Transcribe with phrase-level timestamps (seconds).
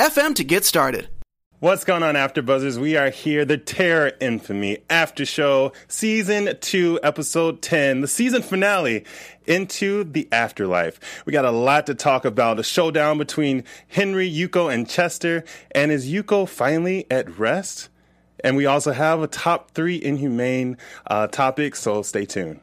[0.00, 1.08] anchor.fm to get started.
[1.58, 2.78] What's going on, After Buzzers?
[2.78, 9.04] We are here, the Terror Infamy After Show, Season 2, Episode 10, the season finale,
[9.46, 10.98] Into the Afterlife.
[11.26, 12.58] We got a lot to talk about.
[12.58, 15.44] A showdown between Henry, Yuko, and Chester.
[15.72, 17.90] And is Yuko finally at rest?
[18.42, 22.60] And we also have a top three inhumane uh, topic, so stay tuned.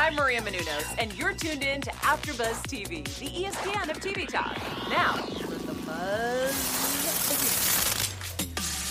[0.00, 4.56] I'm Maria Menounos, and you're tuned in to AfterBuzz TV, the ESPN of TV talk.
[4.88, 6.54] Now, let the buzz.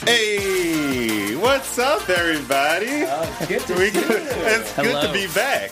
[0.06, 3.06] Hey, what's up, everybody?
[3.06, 4.06] Uh, good to We- see you.
[4.08, 5.12] It's good to Hello.
[5.14, 5.72] be back.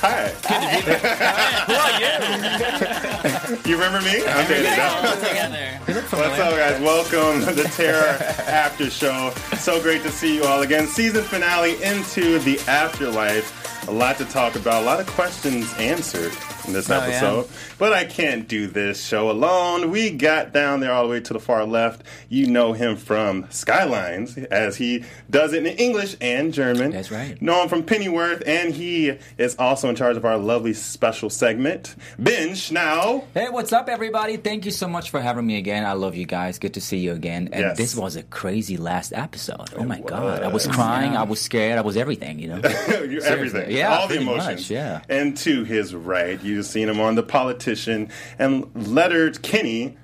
[0.00, 0.32] Hi.
[3.66, 4.24] You remember me?
[4.26, 6.80] I'm Danny What's up, guys?
[6.80, 8.16] Welcome to the Terror
[8.48, 9.32] After Show.
[9.58, 10.86] So great to see you all again.
[10.86, 13.52] Season finale into the afterlife.
[13.88, 16.32] A lot to talk about, a lot of questions answered
[16.66, 17.48] in this Oh, episode.
[17.82, 19.90] But I can't do this show alone.
[19.90, 22.04] We got down there all the way to the far left.
[22.28, 26.92] You know him from Skylines, as he does it in English and German.
[26.92, 27.42] That's right.
[27.42, 31.96] Know him from Pennyworth, and he is also in charge of our lovely special segment,
[32.20, 33.24] Ben Schnau.
[33.34, 34.36] Hey, what's up, everybody?
[34.36, 35.84] Thank you so much for having me again.
[35.84, 36.60] I love you guys.
[36.60, 37.48] Good to see you again.
[37.52, 37.76] And Yes.
[37.78, 39.74] this was a crazy last episode.
[39.76, 40.76] Oh my It god, I was was.
[40.76, 41.16] crying.
[41.16, 41.78] I was scared.
[41.78, 42.38] I was everything.
[42.38, 42.60] You know.
[43.02, 43.72] You're everything.
[43.72, 44.60] Yeah, all the emotions.
[44.60, 45.00] much, yeah.
[45.08, 47.24] And to his right, you've seen him on The
[47.72, 49.96] Politician and Leonard Kinney.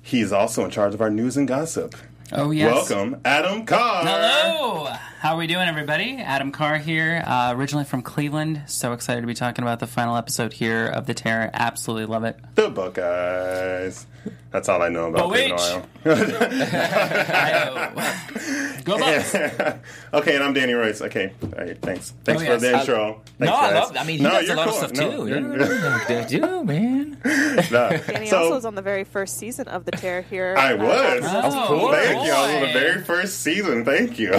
[0.00, 1.96] He's also in charge of our news and gossip.
[2.30, 2.88] Oh yes.
[2.88, 4.04] Welcome, Adam Carr.
[4.04, 4.84] Hello.
[5.18, 6.18] How are we doing, everybody?
[6.18, 8.62] Adam Carr here, uh, originally from Cleveland.
[8.66, 11.50] So excited to be talking about the final episode here of The Terror.
[11.52, 12.38] Absolutely love it.
[12.54, 14.06] The Buckeyes.
[14.52, 15.86] That's all I know about Cleveland.
[16.06, 16.30] Ohio.
[18.84, 19.34] Go Bucks.
[20.14, 21.00] okay, and I'm Danny Royce.
[21.00, 22.12] Okay, all right, thanks.
[22.24, 23.20] Thanks Oh, for the I- intro.
[23.38, 23.74] no, Thanks, I guys.
[23.88, 23.96] love.
[23.96, 24.78] I mean, he No, does a lot cool.
[24.82, 25.28] of stuff No, too.
[25.28, 27.18] you're- Yeah, they do, man.
[27.24, 27.90] no.
[28.06, 30.54] Danny So- also was on the very first season of The Tear here.
[30.58, 31.22] I was.
[31.24, 32.32] Oh, Thank you.
[32.32, 33.84] I was on the very first season.
[33.84, 34.32] Thank you.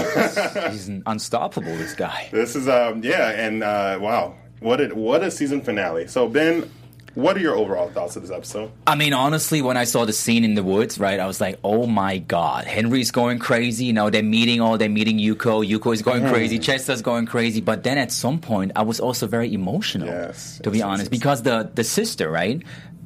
[0.69, 1.75] He's unstoppable.
[1.77, 2.27] This guy.
[2.31, 6.07] This is um yeah, and uh, wow, what a what a season finale.
[6.07, 6.69] So Ben,
[7.15, 8.71] what are your overall thoughts of this episode?
[8.85, 11.57] I mean, honestly, when I saw the scene in the woods, right, I was like,
[11.63, 14.61] "Oh my god, Henry's going crazy." You know, they're meeting.
[14.61, 15.67] Oh, they're meeting Yuko.
[15.67, 16.33] Yuko is going mm-hmm.
[16.33, 16.59] crazy.
[16.59, 17.61] Chester's going crazy.
[17.61, 20.07] But then at some point, I was also very emotional.
[20.07, 22.61] Yes, to be yes, honest, because the the sister, right.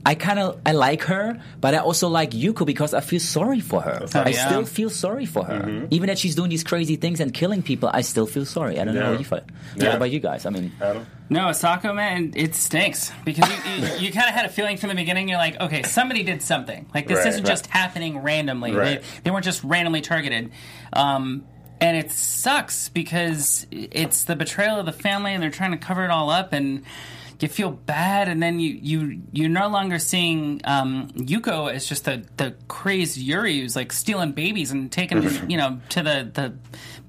[0.06, 3.60] I kind of I like her, but I also like Yuko because I feel sorry
[3.60, 4.00] for her.
[4.14, 4.28] right.
[4.28, 4.48] I yeah.
[4.48, 5.86] still feel sorry for her, Mm-hmm.
[5.92, 7.90] even that she's doing these crazy things and killing people.
[7.94, 8.80] I still feel sorry.
[8.80, 9.08] I don't know Yeah.
[9.14, 9.42] how you feel.
[9.76, 9.88] Yeah.
[9.88, 10.46] What about you guys?
[10.46, 11.06] I mean, Adam?
[11.30, 14.90] No, Asako, man, it stinks because you, you, you kind of had a feeling from
[14.90, 15.28] the beginning.
[15.30, 16.90] You're like, okay, somebody did something.
[16.94, 17.50] Like this Right, isn't right.
[17.50, 18.72] just happening randomly.
[18.74, 19.02] Right.
[19.02, 20.52] They, they weren't just randomly targeted.
[20.94, 21.44] Um,
[21.82, 26.04] and it sucks because it's the betrayal of the family, and they're trying to cover
[26.04, 26.84] it all up, and
[27.40, 32.06] you feel bad, and then you you you're no longer seeing um, Yuko as just
[32.06, 36.30] the the crazed yurei who's like stealing babies and taking them, you know to the
[36.34, 36.54] the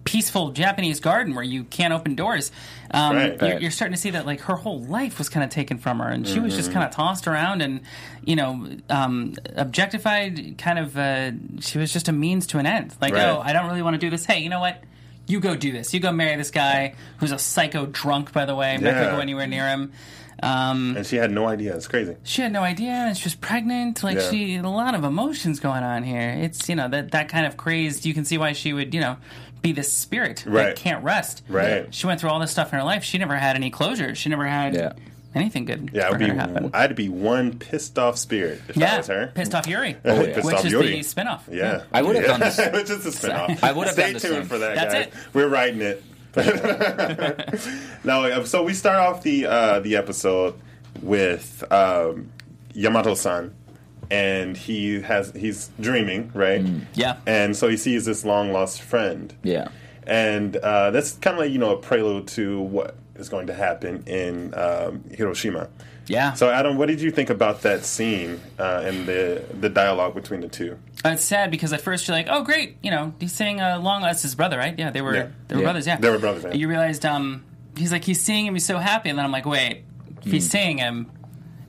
[0.05, 2.51] peaceful Japanese garden where you can't open doors.
[2.93, 3.41] Um, Right.
[3.43, 5.99] you're, you're starting to see that like her whole life was kind of taken from
[5.99, 6.59] her, and she was Mm-hmm.
[6.61, 7.81] just kind of tossed around and
[8.25, 10.57] you know um, objectified.
[10.59, 12.95] Kind of, uh, she was just a means to an end.
[13.01, 13.25] Like, Right.
[13.27, 14.25] oh, I don't really want to do this.
[14.25, 14.83] Hey, you know what?
[15.27, 15.95] You go do this.
[15.95, 18.73] You go marry this guy who's a psycho drunk, by the way.
[18.75, 19.93] I'm not gonna go anywhere near him.
[20.43, 21.75] Um, And she had no idea.
[21.77, 22.17] It's crazy.
[22.23, 24.03] she had no idea, and she was pregnant.
[24.03, 24.31] Like Yeah.
[24.31, 26.31] she, a lot of emotions going on here.
[26.31, 28.07] It's you know that that kind of crazed.
[28.07, 29.17] You can see why she would you know
[29.63, 30.65] be this spirit Right.
[30.69, 31.43] that can't rest.
[31.49, 31.93] Right.
[31.95, 33.05] She went through all this stuff in her life.
[33.05, 34.15] She never had any closure.
[34.15, 34.93] She never had Yeah.
[35.35, 36.71] anything good Yeah, for I'd her be to happen.
[36.73, 39.27] I'd be one pissed off spirit if yeah, I was her.
[39.35, 40.33] pissed off yurei, Oh, yeah.
[40.35, 40.83] Pissed which off is yurei.
[40.93, 41.41] the spinoff.
[41.53, 42.31] Yeah, I would have yeah.
[42.39, 42.57] done this.
[42.73, 43.63] Which is a spinoff.
[43.63, 44.45] I would have Stay done the tuned same.
[44.47, 45.07] for that, That's guys.
[45.09, 45.13] it.
[45.35, 46.03] We're writing it.
[48.05, 50.55] no, uh, so we start off the uh, the episode
[51.03, 52.31] with um,
[52.73, 53.55] Yamato-san,
[54.11, 56.65] and he has he's dreaming, right?
[56.95, 57.17] Yeah.
[57.27, 59.35] And so he sees this long lost friend.
[59.43, 59.69] yeah.
[60.07, 63.55] And uh, that's kind of like you know a prelude to what is going to
[63.55, 65.69] happen in um, Hiroshima.
[66.07, 66.33] Yeah.
[66.33, 70.41] So Adam, what did you think about that scene uh, and the the dialogue between
[70.41, 70.77] the two?
[71.05, 73.79] Uh, it's sad because at first you're like, oh great, you know, he's saying uh,
[73.79, 74.03] long.
[74.03, 74.77] That's his brother, right?
[74.77, 75.29] Yeah, they were Yeah.
[75.47, 75.67] they were Yeah.
[75.67, 75.87] brothers.
[75.87, 76.53] Yeah, They were brothers, yeah.
[76.55, 77.45] You realized um,
[77.77, 79.85] he's like he's seeing him, he's so happy, and then I'm like, wait,
[80.19, 80.31] if Hmm.
[80.31, 81.07] he's seeing him,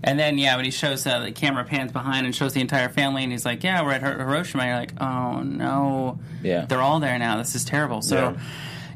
[0.04, 2.90] And then, yeah, when he shows uh, the camera pans behind and shows the entire
[2.90, 6.66] family, and he's like, "Yeah, we're at Hir- Hiroshima." You're like, "Oh no, Yeah.
[6.66, 7.38] they're all there now.
[7.38, 8.34] This is terrible." So Yeah.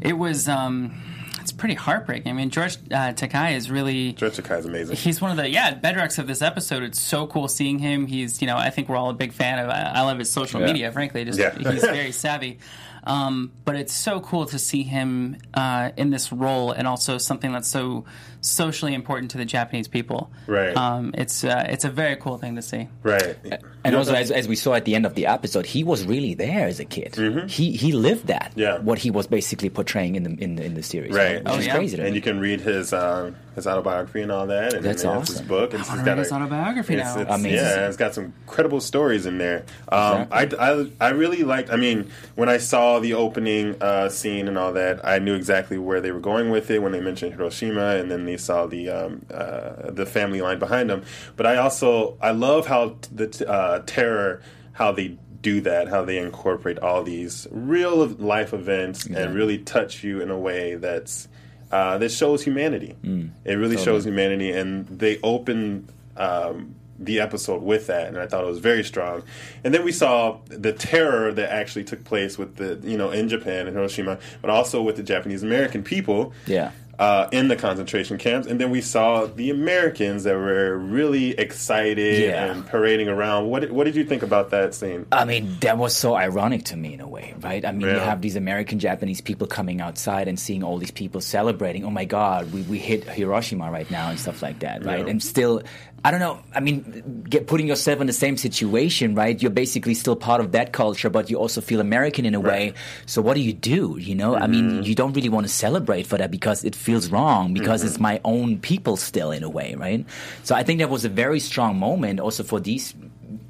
[0.02, 0.50] it was.
[0.50, 1.00] Um,
[1.46, 2.32] it's pretty heartbreaking.
[2.32, 4.14] I mean, George uh, Takei is really.
[4.14, 4.96] George Takei is amazing.
[4.96, 6.82] He's one of the yeah bedrocks of this episode.
[6.82, 8.08] It's so cool seeing him.
[8.08, 9.70] He's you know I think we're all a big fan of.
[9.70, 10.66] I, I love his social Yeah.
[10.68, 10.92] media.
[10.92, 11.56] Frankly, just Yeah.
[11.56, 12.58] he's very savvy.
[13.04, 17.52] Um, but it's so cool to see him uh, in this role, and also something
[17.52, 18.06] that's so
[18.42, 20.32] socially important to the Japanese people.
[20.48, 20.76] Right.
[20.76, 22.88] Um, it's uh, it's a very cool thing to see.
[23.04, 23.38] right.
[23.86, 26.04] And You also, as, as we saw at the end of the episode, he was
[26.06, 27.16] really there as a kid.
[27.50, 28.50] He he lived that.
[28.52, 28.60] Mm-hmm.
[28.60, 28.78] Yeah.
[28.80, 31.14] What he was basically portraying in the in the, in the series.
[31.14, 31.44] Right.
[31.44, 31.76] Which Oh, is yeah.
[31.76, 32.16] crazy to and me.
[32.18, 35.38] you can read his uh, his autobiography and all that, and That's then it's his
[35.38, 35.48] awesome.
[35.48, 35.74] book.
[35.74, 37.22] And I wanna got read his autobiography it's, now.
[37.22, 37.58] it's- Amazing.
[37.58, 39.64] Yeah, it's got some credible stories in there.
[39.90, 40.58] Um, Exactly.
[40.60, 41.70] I, I, I really liked.
[41.72, 45.78] I mean, when I saw the opening uh, scene and all that, I knew exactly
[45.78, 48.90] where they were going with it when they mentioned Hiroshima, and then they saw the
[48.90, 51.04] um, uh, the family line behind them.
[51.38, 54.42] But I also I love how the t- uh, terror
[54.74, 60.04] how they do that, how they incorporate all these real life events and really touch
[60.04, 61.28] you in a way that's
[61.72, 62.96] uh, that shows humanity.
[63.44, 65.88] it really shows humanity, and they open
[66.18, 69.24] um, the episode with that, and I thought it was very strong.
[69.64, 73.28] And then we saw the terror that actually took place with the you know in
[73.30, 76.34] Japan and Hiroshima, but also with the Japanese American people.
[76.48, 76.72] Yeah.
[76.98, 82.22] Uh, in the concentration camps, and then we saw the Americans that were really excited
[82.24, 82.46] Yeah.
[82.52, 83.48] and parading around.
[83.48, 85.06] What did, what did you think about that scene?
[85.12, 87.66] I mean, that was so ironic to me in a way, right?
[87.66, 91.20] I mean, you have these American Japanese people coming outside and seeing all these people
[91.20, 91.84] celebrating.
[91.84, 95.04] Oh my God, we, we hit Hiroshima right now and stuff like that, right?
[95.06, 95.12] Yeah.
[95.12, 95.64] And still,
[96.06, 96.40] I don't know.
[96.54, 99.42] I mean, get, putting yourself in the same situation, right?
[99.42, 102.74] You're basically still part of that culture, but you also feel American in a way.
[103.06, 103.98] So what do you do?
[104.00, 107.10] You know, I mean, you don't really want to celebrate for that because it feels
[107.10, 107.90] wrong because mm-hmm.
[107.90, 110.06] it's my own people still in a way, right?
[110.44, 112.94] So I think that was a very strong moment also for these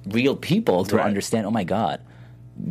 [0.08, 1.06] real people to Right.
[1.06, 1.46] understand.
[1.46, 2.00] Oh my God,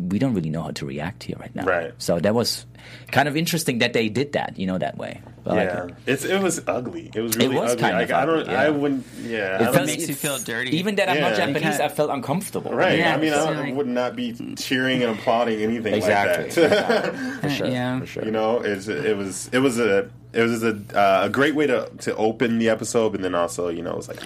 [0.09, 1.67] we don't really know how to react here right now.
[1.67, 1.93] Right.
[1.99, 2.65] So that was
[3.13, 5.21] kind of interesting that they did that, you know, that way.
[5.45, 5.95] I like yeah, it.
[6.07, 7.11] it's it was ugly.
[7.15, 7.83] It was really it was ugly.
[7.85, 8.39] kind Like, of I don't.
[8.49, 9.05] ugly, I wouldn't.
[9.21, 10.73] Yeah, It don't- felt- makes you feel dirty.
[10.81, 12.73] Even that I'm not Japanese, I felt uncomfortable.
[12.73, 12.99] Right.
[12.99, 16.45] Yeah, I mean, I it's don't- like- would not be cheering and applauding anything Exactly.
[16.49, 17.15] like that.
[17.43, 17.67] for sure.
[17.69, 18.01] Yeah.
[18.01, 18.25] For sure.
[18.25, 21.67] you know, it's, it was it was a it was a uh, a great way
[21.67, 24.21] to to open the episode, and then also you know it was like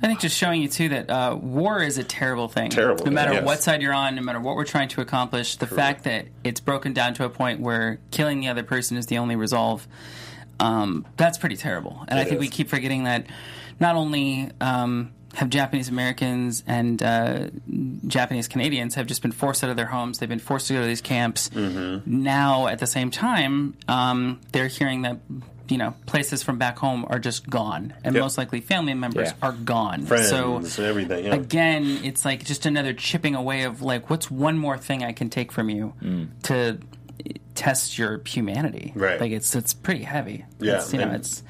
[0.00, 2.70] I think just showing you too that uh, war is a terrible thing.
[2.70, 3.44] Terrible, No matter yes.
[3.44, 6.60] what side you're on, no matter what we're trying to accomplish, the fact that it's
[6.60, 9.88] broken down to a point where killing the other person is the only resolve,
[10.60, 12.04] um, that's pretty terrible.
[12.06, 13.26] And I It think we keep forgetting that
[13.80, 17.48] not only um, have Japanese Americans and uh,
[18.06, 20.80] Japanese Canadians have just been forced out of their homes, they've been forced to go
[20.80, 21.48] to these camps.
[21.50, 22.22] Mm-hmm.
[22.22, 25.18] Now, at the same time, um, they're hearing that.
[25.70, 28.22] You know, places from back home are just gone, and Yep.
[28.22, 29.34] most likely family members Yeah.
[29.48, 30.06] are gone.
[30.06, 31.26] friends So everything.
[31.26, 31.34] Yeah.
[31.34, 35.28] again, it's like just another chipping away of like, what's one more thing I can
[35.28, 35.92] take from you
[36.44, 36.78] to
[37.54, 38.92] test your humanity?
[38.96, 39.20] Right.
[39.20, 40.46] Like it's it's pretty heavy.
[40.58, 41.42] Yeah, It's, you know, and- it's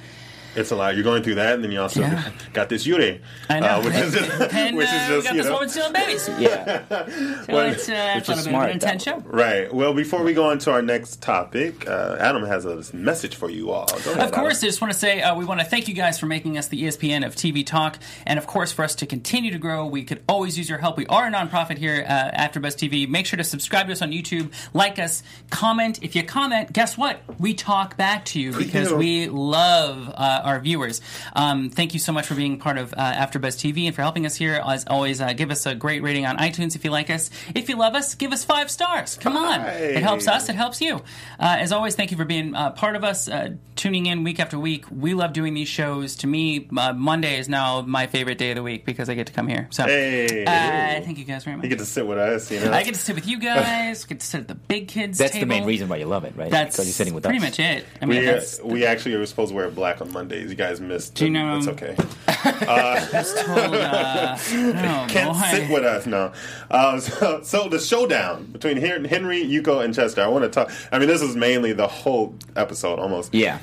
[0.56, 0.94] It's a lot.
[0.94, 2.30] You're going through that, and then you also Yeah.
[2.52, 3.66] got this yurei, I know.
[3.66, 5.52] uh, which is just, and which uh, is we just got you this know.
[5.52, 6.28] woman stealing babies.
[6.38, 6.82] Yeah.
[7.48, 9.18] So it's, uh, it's a little bit is of smart, an intense show.
[9.24, 9.72] Right.
[9.72, 13.48] Well, before we go on to our next topic, uh, Adam has a message for
[13.50, 13.86] you all.
[14.04, 15.94] Go ahead, Of course, I just want to say uh, we want to thank you
[15.94, 19.06] guys for making us the ESPN of TV talk, and of course, for us to
[19.06, 20.96] continue to grow, we could always use your help.
[20.96, 23.08] We are a nonprofit here, uh, AfterBuzz TV.
[23.08, 26.00] Make sure to subscribe to us on YouTube, like us, comment.
[26.02, 27.20] If you comment, guess what?
[27.38, 31.00] We talk back to you because we love uh, our viewers.
[31.34, 34.26] Um, thank you so much for being part of uh, AfterBuzz TV and for helping
[34.26, 34.62] us here.
[34.66, 37.30] As always, uh, give us a great rating on iTunes if you like us.
[37.54, 39.16] If you love us, give us five stars.
[39.20, 39.96] Come on, Hey.
[39.96, 40.48] it helps us.
[40.48, 40.96] It helps you.
[41.38, 44.40] Uh, as always, thank you for being uh, part of us, uh, tuning in week
[44.40, 44.84] after week.
[44.90, 46.16] We love doing these shows.
[46.16, 49.26] To me, uh, Monday is now my favorite day of the week because I get
[49.28, 49.68] to come here.
[49.70, 50.44] So, Hey.
[50.44, 51.64] uh, thank you guys very much.
[51.64, 52.72] You get to sit with us, you know.
[52.72, 54.04] I get to sit with you guys.
[54.04, 55.18] Get to sit at the big kids.
[55.18, 55.42] That's table.
[55.42, 56.50] the main reason why you love it, right?
[56.50, 57.44] That's because you're sitting with pretty us.
[57.44, 57.84] much it.
[58.02, 60.50] I mean, we, that's, we actually were supposed to wear black on Mondays.
[60.50, 61.14] You guys missed.
[61.14, 61.94] Do you know- It's okay.
[62.26, 63.58] that's told.
[63.58, 65.46] Uh, oh, Can't boy.
[65.50, 66.32] sit with us now.
[66.70, 70.22] Uh, so, so the showdown between Henry, Yuko, and Chester.
[70.22, 70.70] I want to talk.
[70.92, 73.34] I mean, this is mainly the whole episode almost.
[73.34, 73.58] Yeah,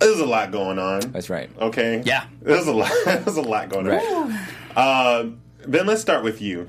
[0.00, 1.00] There's a lot going on.
[1.12, 1.50] that's right.
[1.60, 2.02] Okay.
[2.04, 2.24] Yeah.
[2.42, 2.90] There's a lot.
[3.04, 4.02] There's a lot going Right.
[4.12, 4.38] on.
[4.76, 5.24] Uh,
[5.66, 6.68] ben, let's start with you.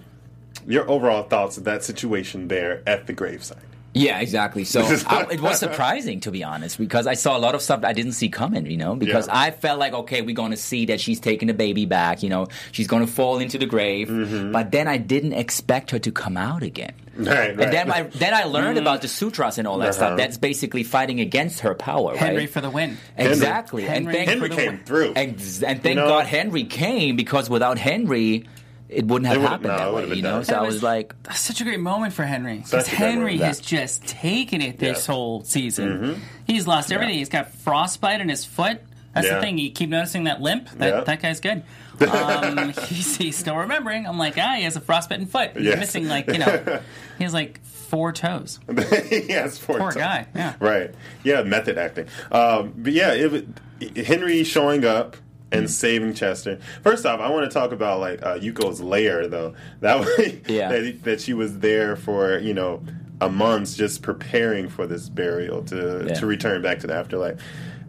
[0.68, 3.58] Your overall thoughts of that situation there at the gravesite.
[3.94, 4.66] Yeah, exactly.
[4.66, 7.84] So I, it was surprising, to be honest, because I saw a lot of stuff
[7.84, 8.66] I didn't see coming.
[8.68, 9.40] You know, because Yeah.
[9.40, 12.22] I felt like, okay, we're going to see that she's taking the baby back.
[12.22, 14.08] You know, she's going to fall into the grave.
[14.10, 14.52] Mm-hmm.
[14.52, 16.94] But then I didn't expect her to come out again.
[17.20, 19.92] Right, And then I then I learned about the sutras and all that Uh-huh.
[19.92, 20.18] stuff.
[20.18, 22.50] That's basically fighting against her power, Henry right?
[22.50, 22.98] for the win.
[23.18, 23.84] exactly.
[23.84, 23.98] Henry.
[23.98, 24.84] and thank, Henry for the came win.
[24.86, 25.14] through.
[25.18, 25.32] and,
[25.68, 26.08] and thank know?
[26.08, 28.48] God Henry came because without Henry,
[28.90, 30.16] it wouldn't have It would've- happened no, it that would've way.
[30.16, 30.46] been You know, done.
[30.46, 33.38] so It I was- was like, That's such a great moment for Henry because Henry
[33.38, 34.94] has just taken it this Yeah.
[35.04, 35.12] Mm-hmm.
[35.12, 36.22] whole season.
[36.46, 37.16] He's lost everything.
[37.18, 38.82] He's got frostbite in his foot.
[39.14, 39.36] That's Yeah.
[39.36, 39.58] the thing.
[39.58, 40.70] You keep noticing that limp.
[40.78, 41.02] That Yeah.
[41.02, 41.64] that guy's good.
[42.02, 44.08] Um, he's, he's still remembering.
[44.08, 45.52] I'm like, ah, he has a frostbitten foot.
[45.58, 45.80] He's Yes.
[45.80, 46.80] missing like you know,
[47.18, 48.58] he has like four toes.
[49.10, 49.98] he has four Poor toes.
[50.02, 50.26] guy.
[50.34, 50.54] Yeah.
[50.62, 50.92] Right.
[51.26, 52.06] Yeah, method acting.
[52.32, 55.18] Um, but yeah, it, Henry showing up
[55.52, 55.70] and Mm.
[55.70, 56.60] saving Chester.
[56.84, 59.54] First off, I want to talk about like uh, Yuko's lair though.
[59.82, 60.70] That way, Yeah.
[60.72, 62.84] that, that she was there for you know
[63.22, 66.14] a month just preparing for this burial to Yeah.
[66.16, 67.42] to return back to the afterlife.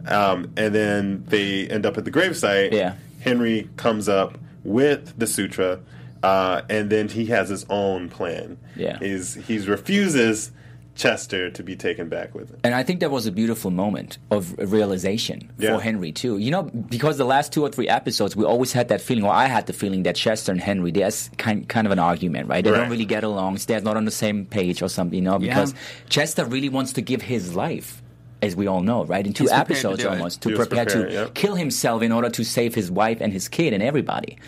[0.07, 2.71] Um, and then they end up at the gravesite.
[2.73, 2.95] Yeah.
[3.19, 5.79] Henry comes up with the sutra,
[6.23, 8.57] uh, and then he has his own plan.
[8.75, 8.97] Yeah.
[8.99, 10.51] He's he's refuses
[10.95, 12.59] Chester to be taken back with him.
[12.63, 15.75] And I think that was a beautiful moment of realization Yeah.
[15.75, 16.37] for Henry too.
[16.37, 19.31] You know, because the last two or three episodes, we always had that feeling, or
[19.31, 22.63] I had the feeling that Chester and Henry, there's kind kind of an argument, right?
[22.63, 22.77] They Right.
[22.81, 23.57] don't really get along.
[23.65, 25.79] They're not on the same page or something, you know, because Yeah.
[26.09, 28.01] Chester really wants to give his life.
[28.43, 29.23] As we all know, right?
[29.27, 30.07] In two He's prepared to episodes it.
[30.07, 31.27] almost, to He prepare to yeah.
[31.35, 34.39] kill himself in order to save his wife and his kid and everybody.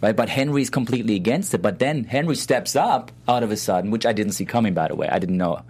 [0.00, 0.16] Right?
[0.16, 1.60] But Henry's completely against it.
[1.60, 4.88] But then Henry steps up out of a sudden, which I didn't see coming by
[4.88, 5.06] the way.
[5.06, 5.60] I didn't know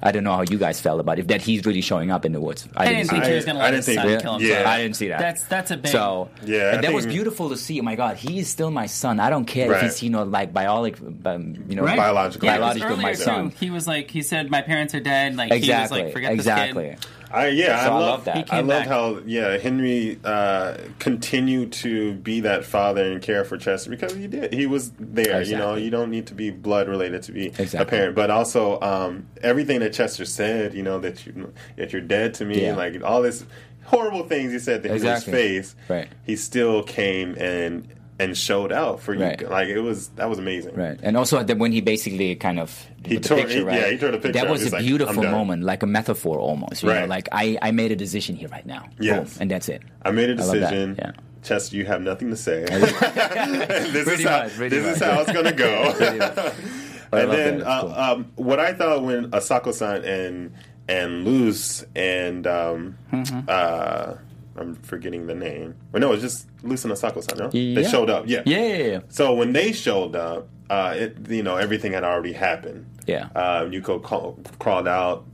[0.00, 1.22] I don't know how you guys felt about it.
[1.22, 2.68] If that he's really showing up in the woods.
[2.76, 4.20] I didn't see I- he was going to I let didn't his think- son Yeah.
[4.20, 4.60] kill himself.
[4.62, 4.70] Yeah.
[4.70, 5.18] I didn't see that.
[5.18, 5.90] That's that's a big.
[5.90, 7.80] So Yeah, I and that was beautiful to see.
[7.80, 9.18] Oh my God, he is still my son.
[9.18, 9.82] I don't care Right.
[9.84, 11.96] if he's you know like biologic, um, you know, Right.
[11.96, 12.46] Biological.
[12.46, 13.50] Yeah, 'cause biological my earlier, son.
[13.50, 16.12] Too, he was like, he said, "My parents are dead." Like Exactly, he was like,
[16.14, 16.84] "Forget exactly.
[16.90, 18.36] this kid." I yeah, So I I love, love that.
[18.36, 18.86] He I love back.
[18.88, 24.26] how yeah Henry uh, continued to be that father and care for Chester because he
[24.26, 24.52] did.
[24.52, 25.42] He was there.
[25.42, 28.80] You know, you don't need to be blood related to be a parent, but also
[28.80, 30.74] um, everything that Chester said.
[30.74, 32.62] You know that you that you're dead to me.
[32.62, 32.76] Yeah.
[32.76, 33.44] Like all this
[33.84, 35.32] horrible things he said to Exactly.
[35.32, 35.76] Henry's face.
[35.88, 36.08] Right.
[36.24, 37.88] He still came and
[38.20, 39.22] and showed out for you.
[39.22, 39.40] Right.
[39.48, 40.74] Like it was that was amazing.
[40.74, 43.80] Right, and also when he basically kind of He tore- picture, he- right?
[43.80, 46.82] yeah, he tore the picture That was a like, beautiful moment, like a metaphor almost.
[46.82, 47.08] You know, Right.
[47.08, 48.88] like I, I made a decision here right now.
[48.98, 49.34] Yes.
[49.34, 49.82] Boom, and that's it.
[50.02, 50.96] I made a decision.
[50.98, 51.12] yeah.
[51.44, 52.64] Chester, you have nothing to say.
[52.68, 56.52] this Pretty is how, much, this is how it's gonna go.
[57.10, 57.92] And then uh, cool.
[57.94, 60.52] um, what I thought when Asako-san and
[60.88, 63.40] and Luz and um, Mm-hmm.
[63.48, 64.14] uh,
[64.58, 65.74] I'm forgetting the name.
[65.92, 67.38] But no, it's just Luz and Asako-san.
[67.38, 68.24] No, they showed up.
[68.26, 68.42] Yeah.
[68.46, 69.00] Yeah, yeah, yeah.
[69.08, 72.86] So when they showed up, uh, it you know everything had already happened.
[73.06, 73.28] Yeah.
[73.34, 75.24] Uh, Yuko ca- crawled out,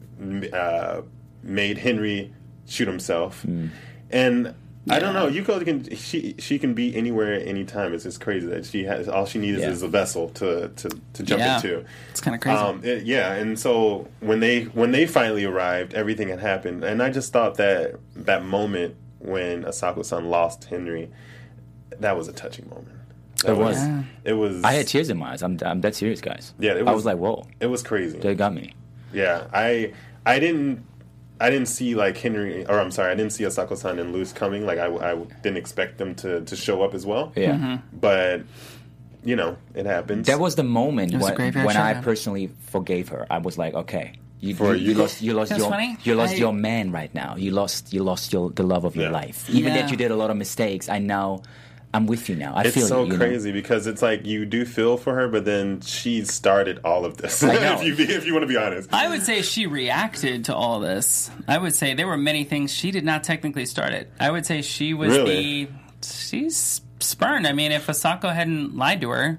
[0.52, 1.02] uh,
[1.42, 2.32] made Henry
[2.66, 3.66] shoot himself, Hmm.
[4.10, 4.54] and.
[4.86, 5.30] I don't know.
[5.30, 7.94] Yuko can she she can be anywhere anytime.
[7.94, 9.70] It's just crazy that she has all she needs Yeah.
[9.70, 11.56] is a vessel to to, to jump Yeah.
[11.56, 11.84] into.
[12.10, 12.58] It's kind of crazy.
[12.58, 17.02] Um, it- yeah, and so when they when they finally arrived, everything had happened, and
[17.02, 21.10] I just thought that that moment when Asako-san lost Henry,
[21.98, 22.88] that was a touching moment.
[23.44, 23.76] That It was.
[23.76, 24.02] Yeah.
[24.24, 24.62] It was.
[24.64, 25.42] I had tears in my eyes.
[25.42, 26.54] I'm, I'm that serious, guys.
[26.58, 28.18] Yeah, it I was- was like, whoa, It was crazy.
[28.18, 28.72] they got me.
[29.12, 29.92] Yeah, I
[30.26, 30.84] I didn't
[31.40, 34.66] I didn't see like Henry or I'm sorry, I didn't see Asako-san and Luz coming.
[34.66, 37.32] Like I, I didn't expect them to to show up as well.
[37.36, 37.52] Yeah.
[37.54, 37.98] Mm-hmm.
[38.00, 38.42] But
[39.24, 40.26] you know, it happens.
[40.26, 43.26] That was the moment was when, when I personally forgave her.
[43.30, 44.14] I was like, okay,
[44.48, 45.96] you, For you, you lost, you lost That's your, funny.
[46.04, 47.36] you lost I- your man right now.
[47.36, 49.48] You lost, you lost your the love of your life.
[49.50, 49.82] Even Yeah.
[49.82, 51.42] that you did a lot of mistakes, I now,
[51.94, 52.52] I'm with you now.
[52.54, 53.24] I it's feel so you, you know?
[53.24, 57.16] crazy because it's like you do feel for her, but then she started all of
[57.18, 57.42] this.
[57.44, 57.80] I know.
[57.80, 60.54] if you be, if you want to be honest, I would say she reacted to
[60.56, 61.30] all this.
[61.46, 64.10] I would say there were many things she did not technically start it.
[64.18, 65.64] I would say she was Really?
[65.66, 65.70] the
[66.02, 67.46] she's spurned.
[67.46, 69.38] I mean, if Asako hadn't lied to her,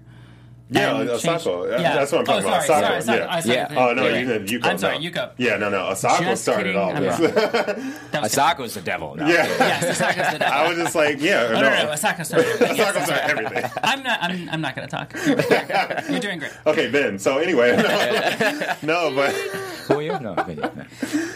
[0.70, 1.22] yeah, and Asako.
[1.22, 1.96] changed- Yeah.
[1.96, 2.64] That's what I'm talking oh, about.
[2.64, 3.04] Sorry, Asako.
[3.04, 3.28] sorry, yeah.
[3.36, 3.88] I said- Yeah.
[3.90, 4.18] Oh no, yeah.
[4.20, 4.66] you meant Yuko.
[4.66, 5.10] I'm sorry, no.
[5.12, 5.32] Yuko.
[5.38, 5.78] Yeah, no, no.
[5.84, 6.78] Asako Just started kidding.
[6.82, 7.20] all I'm this.
[8.14, 9.16] Was Asako's the devil.
[9.16, 9.28] No.
[9.28, 9.46] yeah.
[9.46, 10.54] Yes, Asako's the devil.
[10.54, 11.62] I was just like, yeah, or Oh, no.
[11.62, 12.48] no, no, Asako started.
[12.48, 12.62] it.
[12.62, 13.72] Yes, Asako started everything.
[13.84, 14.24] I'm not.
[14.24, 15.14] I'm, I'm not going to talk.
[16.10, 16.52] You're doing great.
[16.66, 17.20] Okay, Ben.
[17.20, 19.32] So anyway, no, no but
[19.88, 20.20] Who are you?
[20.20, 20.58] No, okay.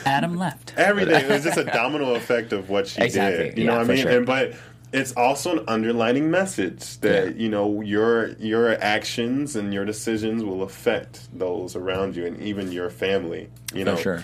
[0.06, 0.74] Adam left.
[0.78, 3.58] everything it was just a domino effect of what she Exactly, did.
[3.58, 4.02] You yeah, know what I mean?
[4.02, 4.12] sure.
[4.18, 4.54] And but
[4.92, 7.42] it's also an underlining message that Yeah.
[7.44, 12.72] you know your your actions and your decisions will affect those around you and even
[12.72, 13.50] your family.
[13.74, 14.24] You For know, sure.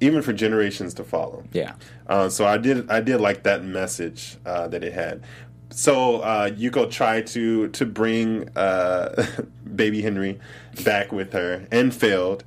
[0.00, 1.44] even for generations to follow.
[1.52, 1.72] Yeah.
[2.06, 5.22] Uh, so I did I did like that message uh, that it had.
[5.70, 9.26] So uh, Yuko tried to to bring uh,
[9.76, 10.38] baby Henry
[10.84, 12.44] back with her and failed.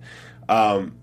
[0.49, 0.95] Um,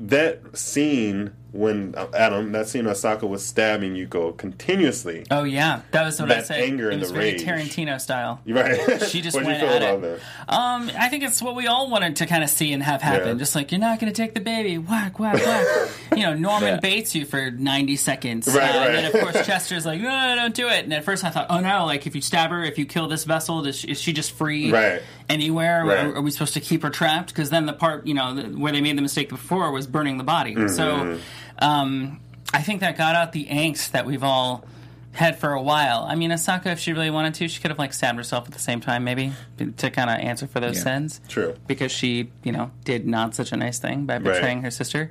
[0.00, 5.24] that scene when uh, Adam, that scene when Asako was stabbing Yuko continuously.
[5.30, 6.60] Oh yeah, that was what I That said.
[6.60, 7.44] anger it and was the very rage.
[7.44, 8.40] Tarantino style.
[8.44, 9.02] You're right.
[9.02, 10.20] She just went you feel at about it.
[10.48, 10.52] that?
[10.54, 13.28] Um, I think it's what we all wanted to kind of see and have happen.
[13.28, 13.34] Yeah.
[13.34, 15.88] Just like you're not going to take the baby, whack, whack, whack.
[16.16, 16.80] you know, Norman Yeah.
[16.80, 18.86] baits you for 90 seconds, Right, uh, right.
[18.86, 20.84] and then of course Chester's like, no, don't do it.
[20.84, 23.08] And at first I thought, oh no, like if you stab her, if you kill
[23.08, 25.02] this vessel, does she, is she just free Right.
[25.32, 25.84] Anywhere?
[25.84, 25.98] Right.
[26.06, 27.28] Are, are we supposed to keep her trapped?
[27.28, 30.18] Because then the part, you know, the, where they made the mistake before was burning
[30.18, 30.54] the body.
[30.54, 30.68] Mm-hmm.
[30.68, 31.18] So,
[31.58, 32.20] um,
[32.54, 34.64] I think that got out the angst that we've all
[35.12, 36.04] had for a while.
[36.08, 38.52] I mean, Asako, if she really wanted to, she could have like stabbed herself at
[38.54, 39.32] the same time, maybe
[39.78, 40.82] to kind of answer for those Yeah.
[40.84, 41.20] sins.
[41.28, 41.54] True.
[41.66, 44.64] because she, you know, did not such a nice thing by betraying Right.
[44.64, 45.10] her sister.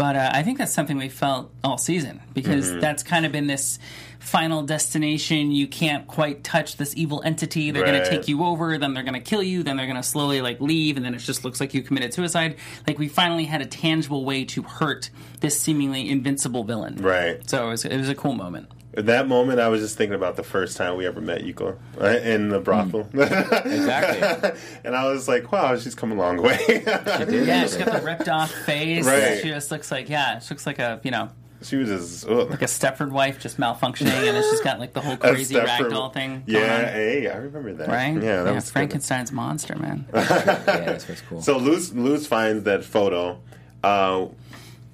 [0.00, 2.80] But uh, I think that's something we felt all season because Mm-hmm.
[2.80, 3.78] that's kind of been this
[4.18, 5.50] final destination.
[5.52, 7.70] You can't quite touch this evil entity.
[7.70, 9.96] They're going to take you over, then they're going to kill you, then they're going
[9.96, 12.56] to slowly like leave, and then it just looks like you committed suicide.
[12.86, 16.96] Like we finally had a tangible way to hurt this seemingly invincible villain.
[16.96, 17.48] Right.
[17.50, 18.70] So it was, it was a cool moment.
[18.96, 21.76] At that moment, I was just thinking about the first time we ever met Yuko
[21.96, 24.50] right, in the brothel, Exactly.
[24.84, 28.28] and I was like, "Wow, she's come a long way." Yeah, she's got the ripped
[28.28, 29.06] off face.
[29.06, 29.40] Right.
[29.42, 31.30] She just looks like yeah, she looks like a you know
[31.62, 32.50] she was just ugh.
[32.50, 35.90] like a Stepford wife just malfunctioning, and then she's got like the whole crazy Stepford-
[35.90, 36.42] ragdoll thing.
[36.44, 37.88] going Yeah, on, hey, I remember that.
[37.88, 38.14] right?
[38.20, 38.72] Yeah, that was good.
[38.72, 40.06] Frankenstein's monster, man.
[40.14, 40.24] yeah,
[40.64, 41.42] that's what's cool.
[41.42, 43.38] So Luz, Luz finds that photo,
[43.84, 44.26] uh,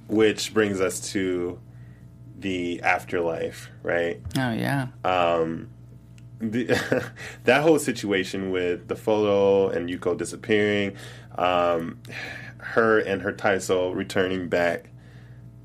[0.08, 1.58] which brings us to
[2.38, 4.20] the afterlife, right?
[4.38, 4.88] oh yeah,
[6.40, 6.64] the,
[7.44, 10.96] that whole situation with the photo and Yuko disappearing,
[11.36, 12.00] um,
[12.58, 14.90] her and her Taizo returning back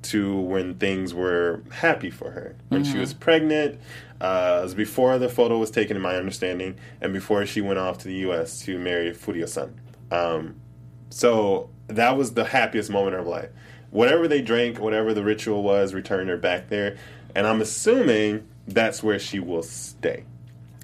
[0.04, 2.56] to when things were happy for her.
[2.70, 3.80] When she was pregnant,
[4.20, 7.78] uh, it was before the photo was taken, in my understanding, and before she went
[7.78, 8.62] off to the U.S.
[8.64, 9.80] to marry Furio-san.
[10.10, 10.60] Um,
[11.10, 13.50] so that was the happiest moment of her life.
[13.92, 16.98] Whatever they drank, whatever the ritual was, returned her back there,
[17.36, 20.24] and I'm assuming that's where she will stay.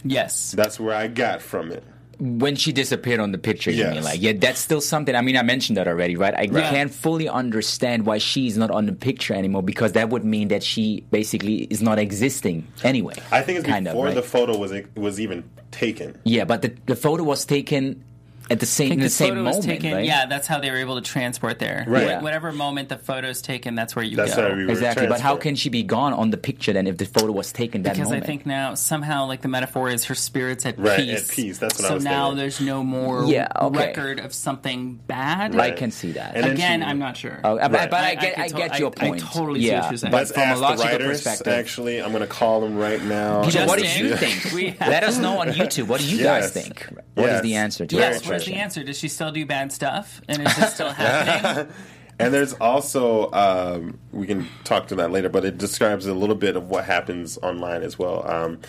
[0.03, 0.51] yes.
[0.51, 1.83] That's where I got from it.
[2.19, 5.13] when she disappeared on the picture, you mean like, yeah, that's still something.
[5.15, 6.33] I mean, I mentioned that already, right?
[6.33, 6.63] I Right.
[6.63, 10.63] can't fully understand why she's not on the picture anymore because that would mean that
[10.63, 13.13] she basically is not existing anyway.
[13.31, 16.17] I think it's kind before of, the photo was was even taken.
[16.23, 18.03] Yeah, but the, the photo was taken
[18.49, 19.93] at the same in the the same photo moment, was taken.
[19.93, 20.05] right?
[20.05, 21.83] Yeah, that's how they were able to transport there.
[21.87, 22.07] Right.
[22.07, 22.21] Yeah.
[22.21, 24.49] Whatever moment the photo's taken, that's where you That's go.
[24.49, 26.97] how we were Exactly, but how can she be gone on the picture then if
[26.97, 28.23] the photo was taken that because moment?
[28.23, 31.29] I think now somehow like the metaphor is her spirit's at Right, peace.
[31.29, 31.57] at peace.
[31.57, 32.13] That's what I was saying.
[32.13, 32.37] so now thinking.
[32.37, 33.77] there's no more Yeah, okay.
[33.87, 35.55] record of something bad.
[35.55, 36.35] I can see that.
[36.35, 37.39] And Again, she- I'm not sure.
[37.43, 37.89] Oh, but, Right.
[37.89, 39.21] but I, I- get I I, could get your I- I point.
[39.21, 40.11] totally see yeah, what you're saying.
[40.11, 41.07] but Let's from a ask the logical writers.
[41.23, 43.43] perspective, Actually, I'm going to call them right now.
[43.43, 44.79] Peter, what do you think?
[44.79, 45.87] Let us know on YouTube.
[45.87, 46.85] What do you guys think?
[47.15, 48.83] What is the answer to Very that the answer?
[48.83, 50.21] Does she still do bad stuff?
[50.27, 51.73] And is it still happening?
[52.19, 56.35] And there's also um, we can talk to that later, but it describes a little
[56.35, 58.59] bit of what happens online as well um,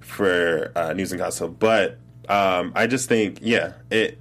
[0.00, 1.58] for uh, news and gossip.
[1.58, 1.98] But
[2.28, 4.18] um, I just think, yeah, it,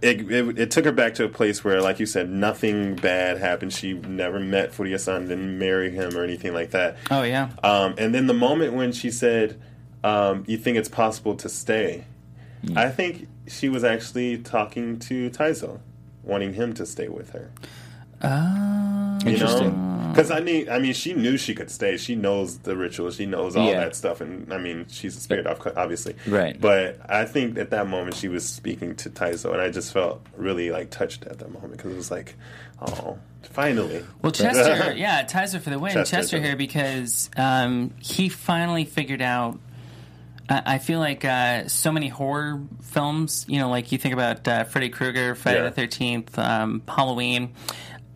[0.00, 3.36] it it it took her back to a place where, like you said, nothing bad
[3.36, 3.74] happened.
[3.74, 6.96] She never met Furia-san, didn't marry him or anything like that.
[7.10, 7.50] oh yeah.
[7.62, 9.60] Um, and then the moment when she said,
[10.02, 12.06] um, "You think it's possible to stay,"
[12.74, 15.80] I think she was actually talking to Taizo,
[16.22, 17.50] wanting him to stay with her.
[18.22, 20.10] You Interesting.
[20.10, 21.98] Because I mean, I mean, she knew she could stay.
[21.98, 23.10] She knows the ritual.
[23.10, 23.80] She knows all Yeah.
[23.80, 26.16] that stuff, and I mean, she's a spirit off, obviously.
[26.26, 26.58] Right.
[26.58, 30.24] But I think at that moment she was speaking to Taizo, and I just felt
[30.36, 32.34] really like touched at that moment because it was like,
[32.80, 34.04] oh, finally.
[34.22, 35.92] Well, Chester, yeah, her for the win.
[35.92, 39.58] Chester, Chester, here because um, he finally figured out.
[40.48, 44.46] I I feel like uh, so many horror films, you know, like you think about
[44.46, 45.64] uh, Freddy Krueger, Friday Yeah.
[45.64, 47.54] the Thirteenth, um, Halloween.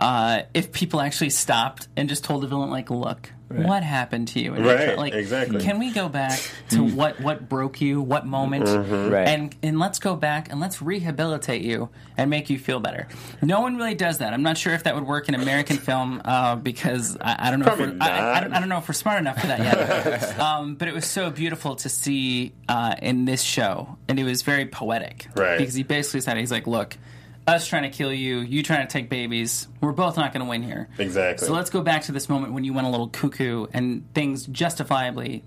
[0.00, 4.40] Uh, if people actually stopped and just told the villain, like, "Look, what happened to
[4.40, 5.60] you?" And Right, try- like, exactly.
[5.60, 9.10] Can we go back to what what broke you, what moment, Mm-hmm.
[9.12, 9.28] Right.
[9.28, 13.08] and and let's go back and let's rehabilitate you and make you feel better.
[13.42, 14.32] No one really does that.
[14.32, 17.60] I'm not sure if that would work in American film uh, because I, I don't
[17.60, 17.72] know.
[17.72, 20.38] If we're, I, I, don't, I don't know if we're smart enough for that yet.
[20.40, 24.40] um, but it was so beautiful to see uh, in this show, and it was
[24.42, 25.26] very poetic.
[25.36, 25.58] Right.
[25.58, 26.96] Because he basically said, "He's like, look."
[27.46, 29.66] Us trying to kill you, you trying to take babies.
[29.80, 30.88] We're both not going to win here.
[30.98, 31.46] Exactly.
[31.46, 34.46] So let's go back to this moment when you went a little cuckoo and things
[34.46, 35.42] justifiably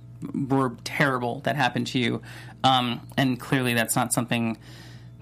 [0.49, 2.21] were terrible that happened to you.
[2.63, 4.57] Um, and clearly that's not something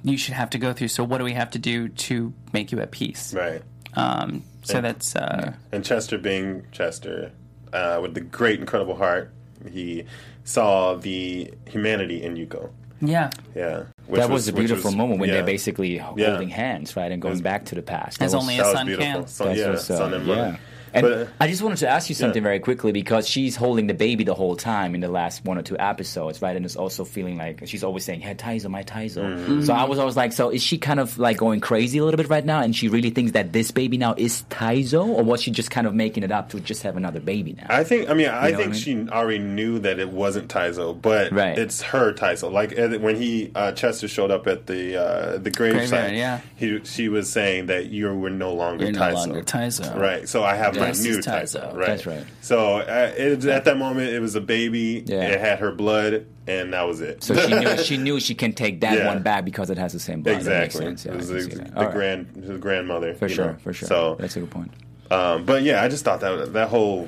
[0.03, 0.87] you should have to go through.
[0.87, 3.33] So what do we have to do to make you at peace?
[3.33, 3.61] Right.
[3.93, 7.31] Um, so that's uh, And Chester being Chester,
[7.73, 9.31] uh, with the great, incredible heart,
[9.71, 10.05] he
[10.43, 12.71] saw the humanity in Yuko.
[13.01, 13.29] yeah.
[13.55, 13.83] Yeah.
[14.11, 15.35] Which that was, a beautiful was- moment when yeah.
[15.35, 18.21] they're basically holding hands, right, and going was- back to the past.
[18.21, 19.13] As only a That son beautiful.
[19.13, 19.27] can.
[19.27, 20.41] Son, yeah, what's, uh, son and mother.
[20.41, 20.57] yeah.
[20.93, 22.49] And But- I just wanted to ask you something Yeah.
[22.49, 25.61] very quickly because she's holding the baby the whole time in the last one or
[25.61, 26.55] two episodes, right?
[26.55, 29.61] And it's also feeling like she's always saying, "Hey, Taizo, my Taizo." Mm-hmm.
[29.63, 32.17] So I was always like, so is she kind of like going crazy a little
[32.17, 32.61] bit right now?
[32.61, 35.87] And she really thinks that this baby now is Taizo, or was she just kind
[35.87, 37.67] of making it up to just have another baby now?
[37.69, 38.09] I think.
[38.09, 41.57] I mean, I know think I she already knew that it wasn't Taizo, but Right.
[41.57, 42.51] it's her Taizo.
[42.51, 46.39] Like when he uh, Chester showed up at the uh, the gravesite, yeah.
[46.55, 49.95] he she was saying that you were no longer You're no longer Taizo.
[49.97, 50.27] Right.
[50.27, 51.61] So I have This my new is Taizo.
[51.71, 51.75] Taizo.
[51.75, 51.87] Right.
[51.87, 52.25] That's right.
[52.41, 55.03] So uh, it, at that moment, it was a baby.
[55.05, 55.21] Yeah.
[55.29, 57.23] It had her blood, and that was it.
[57.23, 59.07] So she knew she knew she can take that Yeah.
[59.07, 60.35] one back because it has the same blood.
[60.37, 60.83] Exactly.
[60.85, 61.93] Yeah, it was I can the, the All right.
[61.93, 63.13] grand the grandmother.
[63.15, 63.57] For sure, know.
[63.63, 63.87] for sure.
[63.87, 64.71] So, that's a good point.
[65.11, 67.07] um, but yeah, I just thought that that whole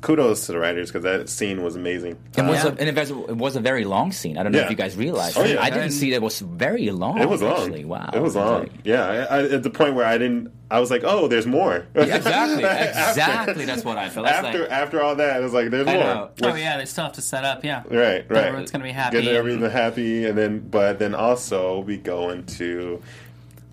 [0.00, 2.16] kudos to the writers because that scene was amazing.
[2.36, 2.70] It was, Yeah.
[2.70, 4.38] a, and it was, it was a very long scene.
[4.38, 5.36] I don't know if you guys realized.
[5.38, 5.60] Oh, yeah.
[5.60, 7.18] I didn't And- see that it was very long.
[7.18, 7.52] It was long.
[7.62, 7.84] Actually.
[7.84, 8.10] Wow.
[8.14, 8.60] It was long.
[8.62, 11.46] Like- yeah, I, I, at the point where I didn't, I was like, oh, there's
[11.46, 11.86] more.
[11.94, 12.64] Yeah, exactly.
[13.08, 13.64] Exactly.
[13.64, 14.26] That's what I felt.
[14.26, 16.04] That's after like, after all that, it was like, there's I more.
[16.04, 16.30] know.
[16.42, 17.64] Oh yeah, they still have to set up.
[17.64, 17.82] Yeah.
[17.88, 18.44] Right, right.
[18.44, 22.30] Everyone's gonna be happy Get and- everything happy, and then, but then also we go
[22.30, 23.02] into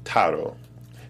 [0.05, 0.55] Taro,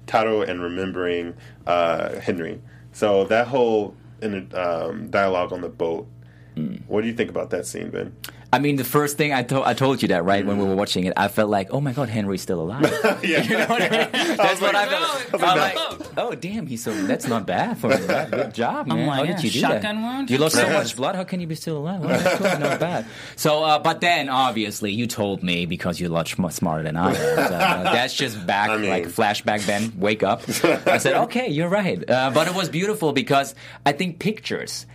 [0.08, 1.36] Taro, and remembering
[1.68, 2.62] uh, Henry.
[2.92, 3.96] So that whole
[4.34, 6.08] in, um, dialogue on the boat.
[6.56, 6.78] Hmm.
[6.88, 8.16] What do you think about that scene, Ben?
[8.56, 10.76] I mean, the first thing I told I told you that right when we were
[10.78, 12.84] watching it, I felt like, oh my god, Henry's still alive.
[13.22, 14.08] yeah, You know what I mean?
[14.38, 15.34] That's what I felt.
[15.34, 16.94] it's I'm like, oh damn, he's so.
[17.06, 18.08] That's not bad for him.
[18.08, 18.32] right?
[18.32, 19.08] Good job, man.
[19.08, 20.02] like, How yeah, did you do shotgun that?
[20.02, 20.30] wound?
[20.32, 21.16] You lost so much blood.
[21.16, 22.00] How can you be still alive?
[22.00, 23.06] Well, that's cool, not bad.
[23.36, 26.96] So, uh, but then obviously you told me because you're a lot much smarter than
[26.96, 27.16] I am.
[27.16, 29.68] So, uh, that's just back, I mean- like flashback.
[29.68, 30.44] Ben, wake up.
[30.88, 32.02] I said, okay, you're right.
[32.10, 33.54] Uh, but it was beautiful because
[33.86, 34.86] I think pictures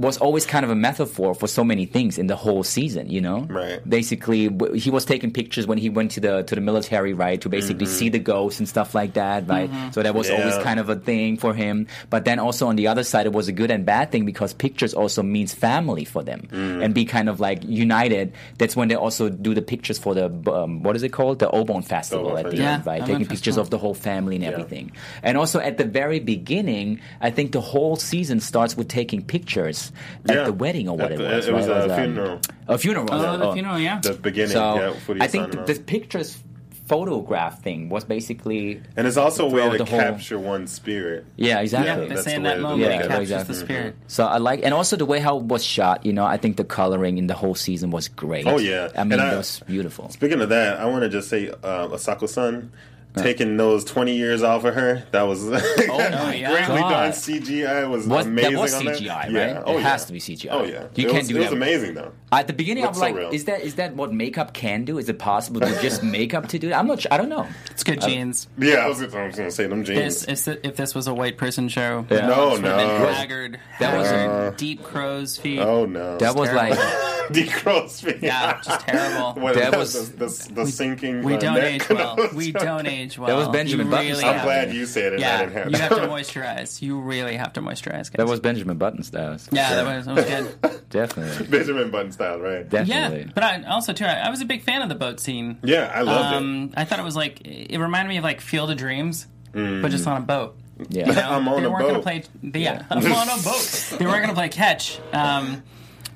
[0.00, 3.20] was always kind of a metaphor for so many things in the whole season, you
[3.20, 3.40] know?
[3.42, 3.86] Right.
[3.86, 7.38] Basically, w- he was taking pictures when he went to the to the military, right,
[7.42, 7.94] to basically mm-hmm.
[7.94, 9.68] see the ghosts and stuff like that, right?
[9.92, 11.86] So that was always kind of a thing for him.
[12.08, 14.54] But then also on the other side, it was a good and bad thing because
[14.54, 16.82] pictures also means family for them mm.
[16.82, 18.32] and be kind of like united.
[18.56, 21.48] That's when they also do the pictures for the um, what is it called, the
[21.48, 22.72] Obon Festival Obon at the Festival.
[22.72, 23.02] end, right?
[23.02, 24.92] Obon Taking pictures of the whole family and everything.
[25.22, 29.89] And also at the very beginning, I think the whole season starts with taking pictures
[30.28, 30.44] at Yeah.
[30.44, 31.48] the wedding or what At it was.
[31.48, 31.76] it was right?
[31.90, 32.40] a um, funeral.
[32.68, 33.08] a funeral.
[33.10, 33.38] Oh, it?
[33.38, 33.78] the funeral.
[33.78, 34.00] Yeah.
[34.02, 34.94] The beginning, So yeah.
[35.20, 35.64] I think son-in-law.
[35.66, 36.38] the pictures
[36.86, 41.24] photograph thing was basically and it's also a way to the whole- capture one's spirit.
[41.36, 42.08] yeah Yeah, exactly.
[42.08, 43.54] they That's say the in way that moment look it captures exactly.
[43.54, 43.96] the spirit.
[44.08, 46.04] So I like, and also the way how it was shot.
[46.04, 48.44] You know, I think the coloring in the whole season was great.
[48.48, 48.88] Oh, yeah.
[48.96, 50.08] I mean And I- it was beautiful.
[50.10, 52.72] Speaking of that, I want to just say, uh, Asako-san
[53.16, 55.04] taking those twenty years off of her.
[55.10, 55.50] That was Oh
[55.88, 56.90] my greatly God.
[56.90, 57.10] done.
[57.12, 58.52] CGI was, Was, amazing.
[58.54, 59.24] that was on CGI, that.
[59.24, 59.32] right?
[59.32, 59.62] Yeah.
[59.66, 60.06] Oh, it has yeah.
[60.06, 60.48] to be CGI.
[60.50, 61.44] Oh yeah, you it can't was, do it that.
[61.46, 62.12] was amazing though.
[62.32, 63.30] At the beginning, I was so like, real.
[63.30, 64.98] "Is that is that what makeup can do?
[64.98, 67.00] Is it possible to just makeup to do it?" I'm not.
[67.00, 67.12] sure.
[67.12, 67.48] I don't know.
[67.70, 68.46] It's good genes.
[68.56, 70.24] Yeah, I was, I was going to say them jeans.
[70.26, 72.26] This, if, if this was a white person show, Yeah.
[72.28, 73.06] No, it's would've been no.
[73.12, 75.58] haggard, That was- haggard, uh, deep crow's feet.
[75.58, 76.76] oh no, That was terrible.
[76.76, 78.18] like the crow's feet.
[78.22, 79.32] Yeah, just terrible.
[79.40, 81.22] What, That the, was- the, the, the sinking.
[81.22, 82.16] We uh, don't age well.
[82.34, 83.28] We don't age well.
[83.28, 84.30] That was Benjamin You Button really style.
[84.30, 85.20] I'm have- glad you said it.
[85.20, 86.82] Yeah, you have to moisturize.
[86.82, 87.90] You really have to moisturize.
[87.90, 88.10] Guys.
[88.16, 89.36] that was Benjamin Button style.
[89.52, 90.24] yeah, that was, that was
[90.70, 90.90] good.
[90.90, 92.68] definitely, Benjamin Button style, right?
[92.68, 93.20] definitely.
[93.20, 95.58] yeah, but I also too, I, I was a big fan of the boat scene.
[95.62, 96.36] Yeah, I loved it.
[96.38, 99.88] Um, I thought it was like it reminded me of like Field of Dreams, but
[99.88, 100.56] just on a boat.
[100.88, 101.08] Yeah.
[101.08, 102.02] You know, I'm on they a weren't gonna boat.
[102.02, 102.24] play.
[102.62, 103.94] Yeah, I'm on a boat.
[103.98, 105.62] They weren't gonna play catch, um,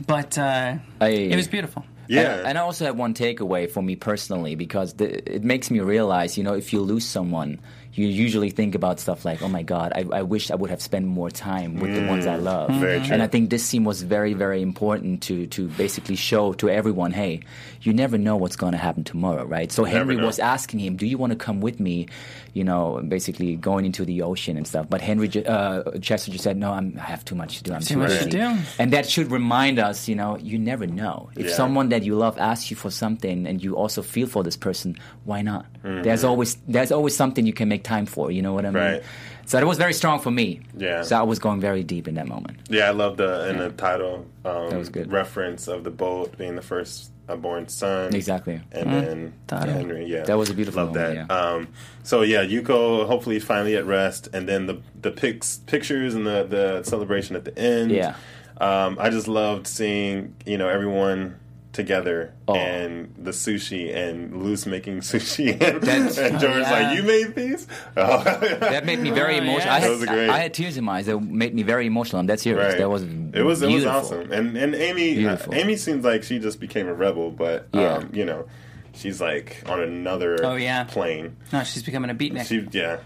[0.07, 1.85] but uh, I- it was beautiful.
[2.07, 5.71] Yeah, And, and I also have one takeaway for me personally because the, it makes
[5.71, 7.61] me realize, you know, if you lose someone,
[7.95, 10.83] you usually think about stuff like, oh my God, I, I wish I would have
[10.83, 12.69] spent more time with the ones I love.
[12.73, 13.15] Very true.
[13.15, 17.13] And I think this scene was very, very important to, to basically show to everyone,
[17.13, 17.41] hey,
[17.81, 19.73] you never know what's going to happen tomorrow, right?
[19.73, 22.09] So Henry was asking him, do you want to come with me,
[22.55, 24.87] you know, basically going into the ocean and stuff.
[24.89, 27.75] But Henry, ju- uh, Chester just said, no, I'm, I have too much to do.
[27.75, 28.57] I'm Too too much to do.
[28.79, 31.31] And that should remind us, you know, you never know.
[31.37, 31.53] If Yeah.
[31.55, 34.97] someone that you love asks you for something and you also feel for this person,
[35.25, 35.67] why not?
[35.83, 38.31] There's always there's always something you can make time for.
[38.31, 38.83] You know what I mean?
[38.83, 39.03] Right.
[39.47, 40.61] So that was very strong for me.
[40.79, 41.03] Yeah.
[41.03, 42.57] So I was going very deep in that moment.
[42.71, 45.13] Yeah, I love the in the title um, That was good.
[45.13, 48.15] reference of the boat being the first uh, born son.
[48.15, 48.61] Exactly.
[48.73, 49.73] And then Got it.
[49.73, 51.35] Henry, yeah, That was a beautiful Love moment, that.
[51.35, 51.69] Um,
[52.03, 56.45] so yeah, Yuko hopefully finally at rest, and then the the pics, pictures and the
[56.45, 57.91] the celebration at the end.
[57.91, 58.17] Yeah.
[58.61, 61.39] um, I just loved seeing you know everyone
[61.75, 62.55] together Oh.
[62.55, 66.71] and the sushi and Luz making sushi and, That's- and George yeah.
[66.71, 67.67] like you made these.
[67.97, 68.23] Oh.
[68.75, 69.67] That made me very Oh, emotional.
[69.67, 69.75] yeah.
[69.75, 70.31] I, had, Those great.
[70.31, 71.07] I had tears in my eyes.
[71.07, 72.21] That made me very emotional.
[72.21, 72.73] And that's serious.
[72.73, 72.79] Right.
[72.79, 74.33] That was it was it was awesome.
[74.33, 77.95] And and Amy uh, Amy seems like she just became a rebel, but Yeah.
[77.97, 78.47] um, you know,
[78.95, 80.85] she's like on another Oh, yeah.
[80.85, 81.37] plane.
[81.53, 82.47] No, she's becoming a beatnik.
[82.47, 82.99] She, yeah,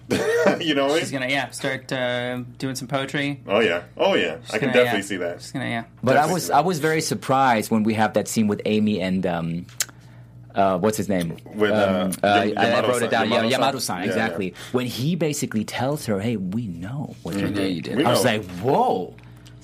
[0.61, 3.40] you know she's gonna yeah start uh, doing some poetry.
[3.46, 5.05] Oh yeah, oh yeah, I can gonna, definitely yeah.
[5.05, 5.40] see that.
[5.42, 5.85] She's gonna yeah.
[6.03, 9.24] But I was I was very surprised when we have that scene with Amy and
[9.27, 9.66] um,
[10.55, 11.37] uh, what's his name?
[11.55, 13.29] With, uh, um, Yam- I, I wrote it down.
[13.31, 13.51] Yeah, Yamato-san.
[13.51, 14.46] Yamato-san, exactly.
[14.51, 14.57] yeah.
[14.72, 17.96] When he basically tells her, "Hey, we know what you did," you did.
[17.98, 19.14] We I was like, "Whoa!"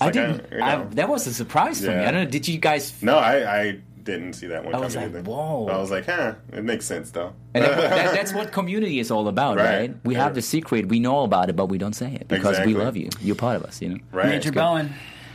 [0.01, 0.53] I like, didn't.
[0.53, 1.97] I- you I, that was a surprise for me.
[1.97, 2.31] I don't know.
[2.31, 3.03] Did you guys?
[3.03, 5.23] No, I, I didn't see that one I coming was like, either.
[5.23, 5.67] whoa.
[5.69, 7.33] I was like, huh, it makes sense though.
[7.55, 9.79] And that, that, that's what community is all about, Right.
[9.91, 9.97] right?
[10.05, 10.87] We have the secret.
[10.89, 12.75] We know about it, but we don't say it because Exactly.
[12.75, 13.09] we love you.
[13.21, 13.99] You're part of us, you know.
[14.13, 14.29] right.
[14.29, 14.93] Major Bowen,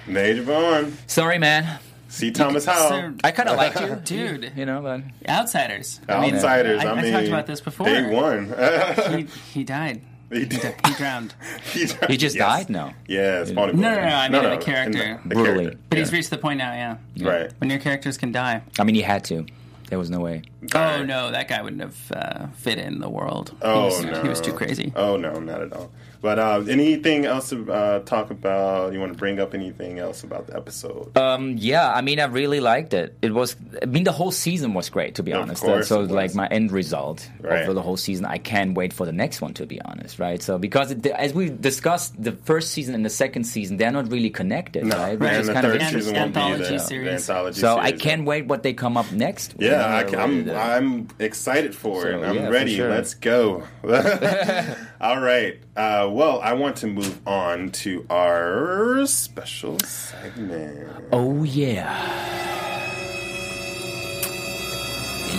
[0.07, 0.97] Major Bowen.
[1.07, 1.79] Sorry, man.
[2.11, 2.31] C.
[2.31, 3.13] Thomas Howell.
[3.23, 4.53] I kind of liked you, dude.
[4.55, 6.01] You know, but Outsiders.
[6.09, 6.81] I mean, Outsiders.
[6.83, 7.85] I, I- I mean, talked about this before.
[7.85, 8.51] Day one.
[9.17, 9.27] he,
[9.59, 10.01] he died.
[10.31, 10.39] He,
[10.87, 11.33] He drowned.
[11.73, 12.37] he, he just yes.
[12.37, 12.93] died now.
[13.07, 13.95] Yeah, it's Bonnie No, Boy.
[13.95, 15.01] no, no, I mean the character.
[15.23, 15.63] in the Brutally.
[15.65, 15.79] character.
[15.89, 16.73] But he's reached the point now,
[17.15, 17.27] yeah.
[17.27, 17.51] right.
[17.59, 18.61] When your characters can die.
[18.79, 19.45] I mean, he had to.
[19.89, 20.43] There was no way.
[20.75, 23.55] Oh no, that guy wouldn't have uh, fit in the world.
[23.63, 24.93] Oh he was, no, he was too crazy.
[24.95, 25.89] Oh no, not at all.
[26.21, 28.91] But uh, anything else to uh, talk about?
[28.91, 31.17] You want to bring up anything else about the episode?
[31.17, 33.15] Um, yeah, I mean, I really liked it.
[33.21, 35.63] It was, I mean, the whole season was great, to be Of honest.
[35.63, 36.11] course so, it was.
[36.11, 37.67] like, my end result Right.
[37.69, 40.41] of the whole season, I can't wait for the next one, to be honest, right?
[40.43, 44.11] So, because it, as we discussed, the first season and the second season, they're not
[44.11, 45.11] really connected, no, right?
[45.13, 47.05] and Which is the kind of third An- season won't be anthology the, series.
[47.05, 49.55] the anthology So, I can't wait what they come up next.
[49.57, 50.53] Yeah, I, What am it is.
[50.53, 52.25] I'm excited for So, it.
[52.27, 52.75] I'm yeah, ready.
[52.75, 52.89] sure.
[52.89, 53.63] Let's go.
[55.01, 55.57] All right.
[55.79, 60.89] Uh, well, I want to move on to our special segment.
[61.13, 61.95] Oh, yeah.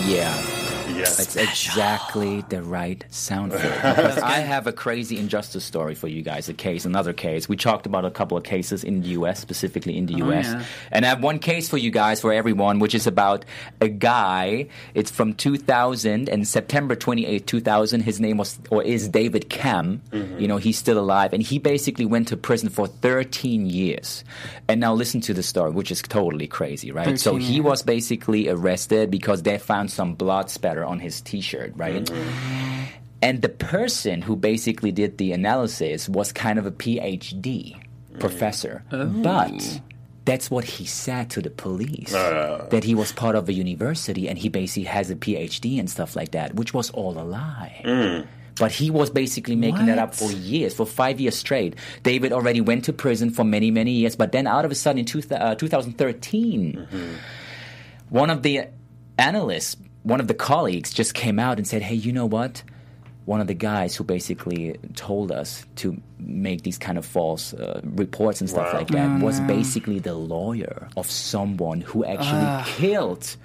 [0.07, 0.60] Yeah.
[0.97, 1.17] Yes.
[1.17, 3.81] That's exactly the right sound for it.
[4.01, 6.49] Because I have a crazy injustice story for you guys.
[6.49, 7.49] A case, another case.
[7.49, 10.47] We talked about a couple of cases in the U.S., specifically in the U.S.
[10.47, 10.65] yeah.
[10.91, 13.45] And I have one case for you guys, for everyone, which is about
[13.81, 14.69] a guy.
[14.95, 18.01] It's from 2000 and September 28, 2000.
[18.01, 20.03] His name was or is David Camm.
[20.11, 20.39] Mm-hmm.
[20.41, 24.25] You know, he's still alive, and he basically went to prison for 13 years.
[24.69, 27.19] And now listen to the story, which is totally crazy, right?
[27.19, 27.65] So he years.
[27.65, 32.05] was basically arrested because they found some blood spatter on his T-shirt, right?
[32.05, 32.85] Mm-hmm.
[33.23, 38.21] And the person who basically did the analysis was kind of a PhD mm.
[38.21, 39.07] professor, oh.
[39.07, 39.81] but
[40.25, 42.67] that's what he said to the police uh.
[42.71, 46.17] that he was part of a university and he basically has a PhD and stuff
[46.17, 47.83] like that, which was all a lie.
[47.85, 48.27] Mm.
[48.59, 51.77] But he was basically making that up for years, for five years straight.
[52.03, 54.99] David already went to prison for many, many years, but then out of a sudden
[54.99, 57.15] in two, uh, 2013, mm-hmm.
[58.11, 58.67] one of the
[59.19, 62.63] analysts, one of the colleagues just came out and said, hey, you know what?
[63.27, 67.81] One of the guys who basically told us to make these kind of false uh,
[67.85, 68.79] reports and stuff Wow.
[68.79, 73.37] like that was basically the lawyer of someone who actually killed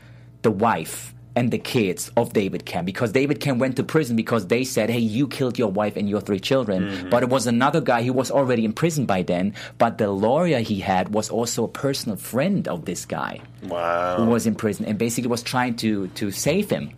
[0.44, 4.48] the wife and the kids of David Camm because David Camm went to prison because
[4.48, 7.10] they said, "Hey, you killed your wife and your three children." Mm-hmm.
[7.10, 9.54] But it was another guy who was already in prison by then.
[9.78, 14.17] But the lawyer he had was also a personal friend of this guy wow.
[14.17, 16.91] who was in prison and basically was trying to to save him.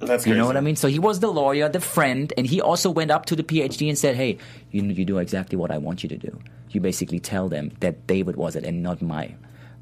[0.00, 0.38] That's You crazy.
[0.38, 0.76] know what I mean?
[0.76, 3.88] So he was the lawyer, the friend, and he also went up to the PhD
[3.88, 4.38] and said, "Hey,
[4.70, 6.38] you you do exactly what I want you to do.
[6.70, 9.34] You basically tell them that David was it and not my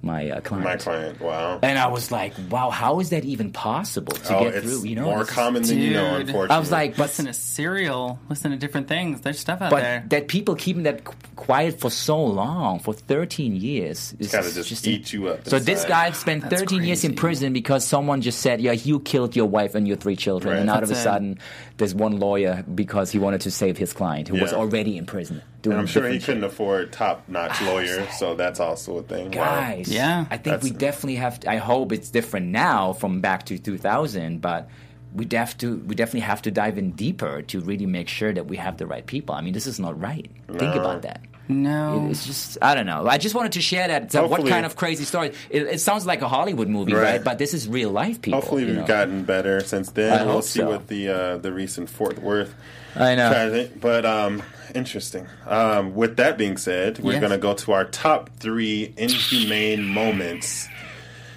[0.03, 1.21] my uh, client." My client.
[1.21, 1.59] Wow.
[1.63, 4.89] And I was like, "Wow, how is that even possible to oh, get it's through?"
[4.89, 6.17] You know, more common than you know.
[6.17, 8.19] Unfortunately, I was like, "But Listen to Serial.
[8.29, 9.21] Listen to different things.
[9.21, 10.05] There's stuff out but there.
[10.09, 11.05] that people keeping that
[11.37, 15.85] quiet for so long, for 13 years, is gotta just eat you up So this
[15.85, 19.47] guy spent That's 13 years in prison because someone just said, "Yeah, you killed your
[19.47, 20.61] wife and your three children," Right.
[20.61, 21.05] and out of a That's it.
[21.05, 21.39] sudden,
[21.77, 25.43] there's one lawyer because he wanted to save his client who was already in prison.
[25.63, 29.03] Doing and I'm sure he different couldn't afford top-notch ah, lawyer, so that's also a
[29.03, 29.27] thing.
[29.27, 29.61] Wow.
[29.61, 29.89] guys.
[29.89, 30.27] Yeah.
[30.29, 31.39] I think we definitely have.
[31.41, 34.69] To, I hope it's different now from back to 2000, but
[35.15, 35.77] we have to.
[35.79, 38.87] We definitely have to dive in deeper to really make sure that we have the
[38.87, 39.35] right people.
[39.37, 40.29] I mean, this is not right.
[40.49, 41.21] Think about that.
[41.49, 42.09] No.
[42.11, 43.07] It's just I don't know.
[43.07, 44.13] I just wanted to share that.
[44.13, 45.33] So what kind of crazy story?
[45.51, 47.03] It, it sounds like a Hollywood movie, right?
[47.03, 47.25] Right.
[47.25, 48.41] But this is real life people.
[48.41, 48.87] Hopefully, you we've know?
[48.87, 50.13] gotten better since then.
[50.19, 50.69] I we'll hope see so.
[50.69, 52.55] what the uh, the recent Fort Worth.
[52.95, 53.31] I know.
[53.31, 54.43] tragedy- But um,
[54.75, 55.27] interesting.
[55.47, 57.21] Um, with that being said, we're Yes.
[57.21, 60.69] going to go to our top three inhumane moments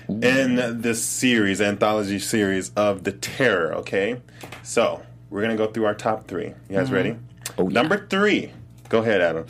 [0.09, 3.73] in this series, anthology series of the Terror.
[3.75, 4.21] Okay,
[4.63, 6.47] so we're going to go through our top three.
[6.69, 7.15] You guys ready?
[7.57, 7.73] Oh, yeah.
[7.73, 8.51] Number three.
[8.89, 9.45] Go ahead, Adam.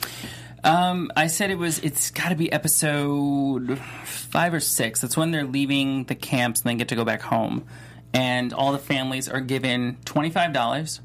[0.64, 1.78] Um, I said it was.
[1.80, 5.00] It's got to be episode five or six.
[5.00, 7.64] That's when they're leaving the camps and they get to go back home,
[8.12, 11.00] and all the families are given twenty five dollars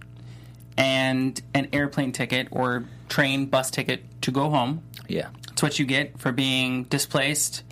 [0.77, 4.81] and an airplane ticket or train bus ticket to go home.
[5.07, 5.29] Yeah.
[5.51, 7.63] It's what you get for being displaced,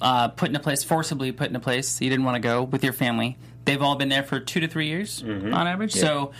[0.00, 2.62] uh, put in a place, forcibly put in a place you didn't want to go
[2.62, 3.36] with your family.
[3.64, 5.52] they've all been there for two to three years Mm-hmm.
[5.52, 5.92] on average.
[5.94, 6.32] So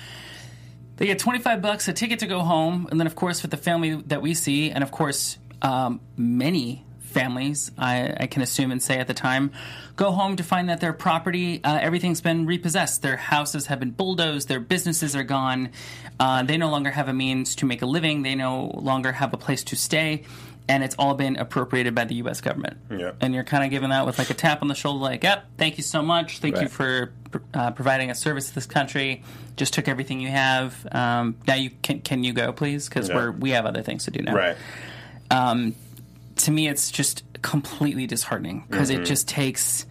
[0.99, 2.89] they get 25 bucks a ticket to go home.
[2.91, 6.85] And then, of course, with the family that we see, and of course, um, many
[7.01, 9.53] families, I, I can assume and say at the time,
[9.97, 13.03] go home to find that their property, uh, everything's been repossessed.
[13.03, 14.49] Their houses have been bulldozed.
[14.49, 15.71] Their businesses are gone.
[16.21, 18.23] Uh, they no longer have a means to make a living.
[18.23, 20.25] They no longer have a place to stay.
[20.71, 22.43] And it's all been appropriated by the U.S.
[22.43, 22.77] government.
[22.91, 23.13] Yeah.
[23.23, 25.47] And you're kind of given that with like a tap on the shoulder, like, yep,
[25.57, 26.41] thank you so much.
[26.41, 27.13] Thank you for
[27.55, 29.23] uh, providing a service to this country.
[29.57, 30.87] Just took everything you have.
[30.93, 32.87] Um, now you can can you go, please?
[32.89, 33.15] Because Yeah.
[33.17, 34.35] we're we have other things to do now.
[34.35, 34.57] Right.
[35.31, 35.75] Um,
[36.37, 39.03] to me, it's just completely disheartening because Mm-hmm.
[39.03, 39.87] it just takes.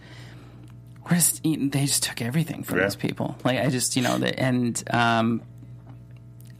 [1.04, 2.84] We're just, eating, they just took everything from Yeah.
[2.84, 3.36] these people.
[3.42, 5.42] Like I just, you know, the, and um,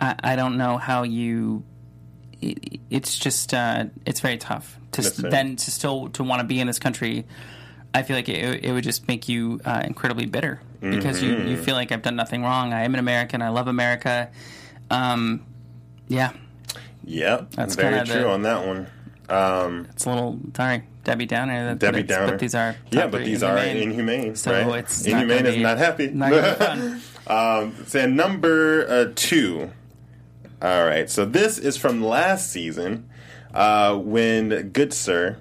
[0.00, 1.62] I, I don't know how you.
[2.40, 5.30] It, it's just, uh, it's very tough to s- That's it.
[5.30, 7.24] then to still to want to be in this country.
[7.94, 11.48] I feel like it, it would just make you uh, incredibly bitter because you, Mm-hmm.
[11.48, 12.72] you feel like I've done nothing wrong.
[12.72, 13.42] I am an American.
[13.42, 14.30] I love America.
[14.90, 15.44] Um,
[16.06, 16.32] yeah,
[17.04, 17.52] Yep.
[17.52, 18.86] That's very true the- on that one.
[19.30, 21.66] Um, it's a little sorry, Debbie Downer.
[21.74, 22.30] that- Debbie Downer.
[22.32, 23.82] But these are yeah, but these are inhumane.
[23.90, 24.36] inhumane.
[24.36, 24.78] So right?
[24.80, 26.08] it's inhumane gonna is be- not happy.
[26.10, 27.00] Not gonna be fun.
[27.26, 29.70] um, so number uh, two.
[30.60, 33.08] All right, so this is from last season
[33.54, 35.36] uh, when Goodsir.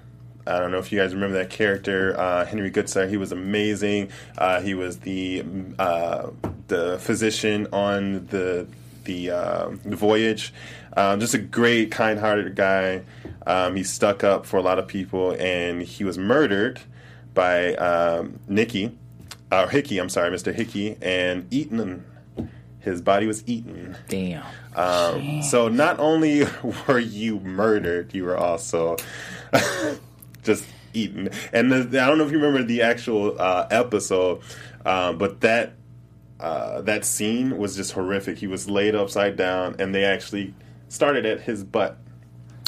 [0.46, 3.10] I don't know if you guys remember that character, uh, Henry Goodsir.
[3.10, 4.12] He was amazing.
[4.38, 5.44] Uh, he was the
[5.76, 6.30] uh,
[6.68, 8.68] the physician on the
[9.04, 10.52] the, uh, voyage.
[10.96, 13.02] Um, just a great, kind-hearted guy.
[13.44, 16.80] Um, he stuck up for a lot of people, and he was murdered
[17.34, 18.96] by um, Nicky,
[19.50, 19.98] or Hickey.
[19.98, 20.54] I'm sorry, Mr.
[20.54, 22.04] Hickey, and eaten.
[22.80, 23.96] His body was eaten.
[24.08, 24.44] Damn.
[24.74, 26.44] Um, so not only
[26.88, 28.96] were you murdered, you were also
[30.42, 30.64] just
[30.94, 31.28] eaten.
[31.52, 34.40] And the, I don't know if you remember the actual uh, episode,
[34.86, 35.74] um, but that
[36.40, 38.38] uh, that scene was just horrific.
[38.38, 40.54] He was laid upside down, and they actually
[40.88, 41.98] started at his butt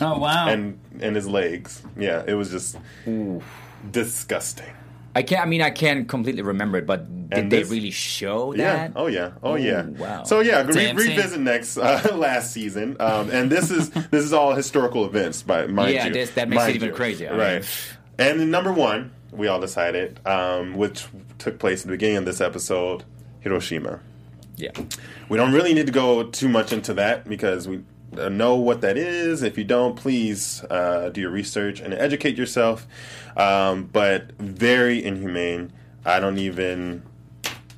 [0.03, 0.49] Oh wow!
[0.49, 1.83] and and his legs.
[1.97, 2.77] Yeah, it was just
[3.91, 4.73] disgusting.
[5.15, 5.43] I can't.
[5.43, 8.59] I mean, I can't completely remember it, but did And they really show that?
[8.59, 8.77] Yeah.
[8.77, 8.93] that?
[8.97, 9.33] Oh yeah.
[9.43, 9.83] Oh yeah.
[9.87, 10.23] wow.
[10.25, 14.55] So yeah, re- revisit next uh, last season, um, and this is this is all
[14.55, 16.13] historical events, by mind Yeah, you.
[16.13, 16.95] this- that makes it Mind even you.
[16.95, 17.33] crazier.
[17.33, 17.55] I right?
[17.63, 17.65] mean-
[18.19, 21.07] and then number one, we all decided, um, which
[21.39, 23.03] took place at the beginning of this episode,
[23.41, 24.01] Hiroshima.
[24.57, 24.73] Yeah.
[25.31, 28.97] We don't really need to go too much into that because we know what that
[28.97, 29.43] is.
[29.43, 32.87] If you don't, please uh, do your research and educate yourself.
[33.37, 35.73] Um, but very inhumane.
[36.05, 37.03] I don't even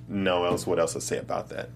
[0.08, 1.68] know else what else to say about that.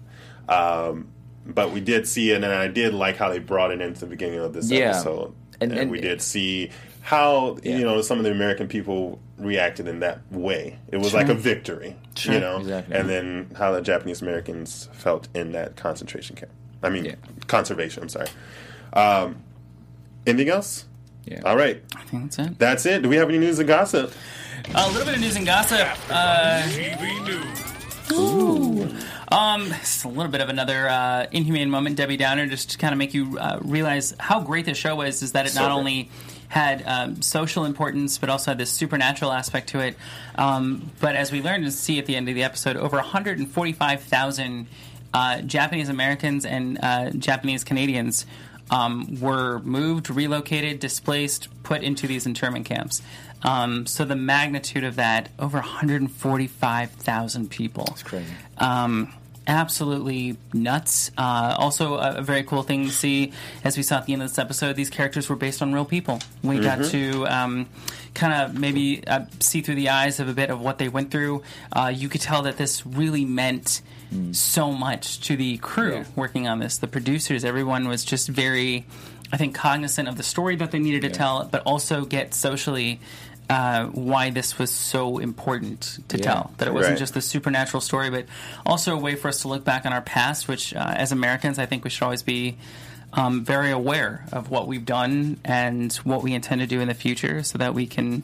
[0.49, 1.09] Um,
[1.45, 4.07] but we did see it, and I did like how they brought it into the
[4.07, 4.89] beginning of this Yeah.
[4.89, 5.33] episode.
[5.61, 6.69] And- And, and- we did see
[7.01, 7.77] how Yeah.
[7.77, 10.77] you know some of the American people reacted in that way.
[10.89, 12.57] It was like a victory, you know.
[12.57, 12.95] Exactly.
[12.95, 16.51] And then how the Japanese Americans felt in that concentration camp.
[16.87, 17.15] I mean, Yeah.
[17.47, 18.03] conservation.
[18.03, 18.27] I'm sorry.
[18.93, 19.37] Um,
[20.25, 20.85] anything else?
[21.25, 21.41] Yeah.
[21.45, 22.57] All right, I think that's it.
[22.59, 23.01] that's it.
[23.03, 24.13] Do we have any news and gossip?
[24.73, 25.87] A little bit of news and gossip.
[26.09, 26.63] Uh,
[29.29, 32.93] Um, it's a little bit of another uh, inhumane moment, Debbie Downer, just to kind
[32.93, 35.21] of make you uh, realize how great this show was.
[35.21, 35.77] Is that it So not great.
[35.79, 36.09] only
[36.47, 39.97] had um, social importance, but also had this supernatural aspect to it.
[40.35, 44.67] Um, but as we learned to see at the end of the episode, over 145,000
[45.13, 48.25] uh, Japanese Americans and uh, Japanese Canadians
[48.69, 53.01] um, were moved, relocated, displaced, put into these internment camps.
[53.43, 57.85] Um, so the magnitude of that, over 145,000 people.
[57.85, 58.33] That's crazy.
[58.57, 59.13] Um,
[59.47, 61.11] absolutely nuts.
[61.17, 63.31] Uh, also, a, a very cool thing to see,
[63.63, 65.85] as we saw at the end of this episode, these characters were based on real
[65.85, 66.19] people.
[66.43, 67.67] We got to um,
[68.13, 71.11] kind of maybe uh, see through the eyes of a bit of what they went
[71.11, 71.43] through.
[71.71, 73.81] Uh, you could tell that this really meant
[74.31, 76.03] so much to the crew Yeah.
[76.15, 76.77] working on this.
[76.77, 78.85] The producers, everyone was just very,
[79.31, 82.99] I think, cognizant of the story that they needed to tell, but also get socially.
[83.49, 86.23] Uh, why this was so important to Yeah.
[86.25, 86.99] tell that it wasn't Right.
[86.99, 88.25] just the supernatural story, but
[88.65, 91.57] also a way for us to look back on our past, which uh, as Americans,
[91.57, 92.57] I think we should always be
[93.13, 96.93] um, very aware of what we've done and what we intend to do in the
[96.93, 98.21] future so that we can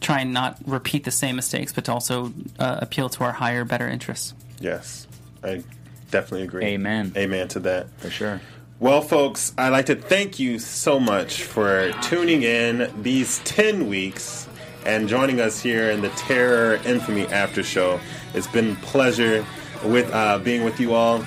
[0.00, 3.66] try and not repeat the same mistakes, but to also uh, appeal to our higher,
[3.66, 4.32] better interests.
[4.58, 5.06] Yes,
[5.42, 5.62] I
[6.10, 6.64] definitely agree.
[6.64, 7.12] Amen.
[7.16, 7.88] Amen to that.
[7.98, 8.40] For sure.
[8.78, 14.48] Well, folks, I'd like to thank you so much for tuning in these 10 weeks
[14.84, 18.00] and joining us here in the Terror Infamy After Show.
[18.34, 19.46] It's been a pleasure
[19.84, 21.24] with uh, being with you all.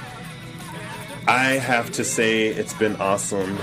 [1.27, 3.57] I have to say it's been awesome.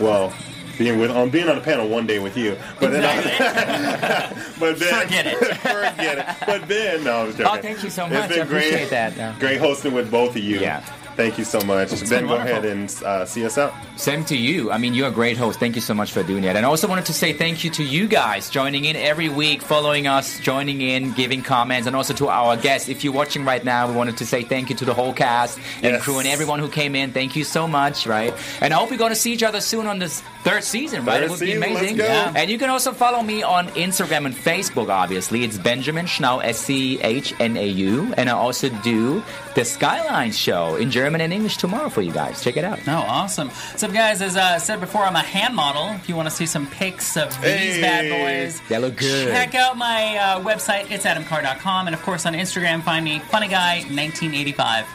[0.00, 0.32] Well,
[0.78, 2.56] being with on being on the panel one day with you.
[2.80, 3.02] But then,
[4.60, 5.38] but then Forget it.
[5.58, 6.46] forget it.
[6.46, 7.58] But then, no, I was joking.
[7.58, 8.28] Oh, thank you so It's much.
[8.30, 9.16] been I appreciate great, that.
[9.16, 9.36] Yeah.
[9.38, 10.58] Great hosting with both of you.
[10.60, 10.84] Yeah.
[11.16, 11.90] Thank you so much.
[11.90, 13.72] been Ben, go ahead and uh, see us out.
[13.96, 14.70] Same to you.
[14.72, 15.60] I mean, you're a great host.
[15.60, 16.56] Thank you so much for doing that.
[16.56, 19.62] And I also wanted to say thank you to you guys joining in every week,
[19.62, 22.88] following us, joining in, giving comments, and also to our guests.
[22.88, 25.58] If you're watching right now, we wanted to say thank you to the whole cast
[25.82, 26.02] and Yes.
[26.02, 27.12] crew and everyone who came in.
[27.12, 28.34] Thank you so much, right?
[28.60, 31.14] And I hope we're going to see each other soon on this third season, right?
[31.20, 31.96] Third it would season, be amazing.
[31.98, 32.32] Yeah.
[32.34, 35.44] And you can also follow me on Instagram and Facebook, obviously.
[35.44, 38.12] It's Benjamin Schnau, S C H N A U.
[38.16, 39.22] And I also do
[39.54, 42.42] the Skyline show in German and English tomorrow for you guys.
[42.42, 42.78] Check it out.
[42.88, 43.50] Oh, awesome.
[43.76, 45.90] So, guys, as I said before, I'm a hand model.
[45.96, 47.80] If you want to see some pics of these Hey.
[47.82, 49.28] bad boys, They look good.
[49.30, 50.90] check out my uh, website.
[50.90, 51.88] It's adamcar.com.
[51.88, 54.86] And, of course, on Instagram, find me, funnyguy1985.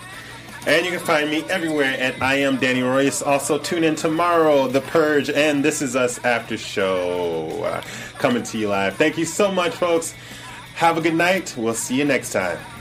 [0.65, 3.21] And you can find me everywhere at I am Danny Royce.
[3.21, 7.81] Also, tune in tomorrow, The Purge, and This Is Us After Show uh,
[8.17, 8.95] coming to you live.
[8.95, 10.15] Thank you so much, folks.
[10.73, 11.53] Have a good night.
[11.55, 12.57] We'll see you next time.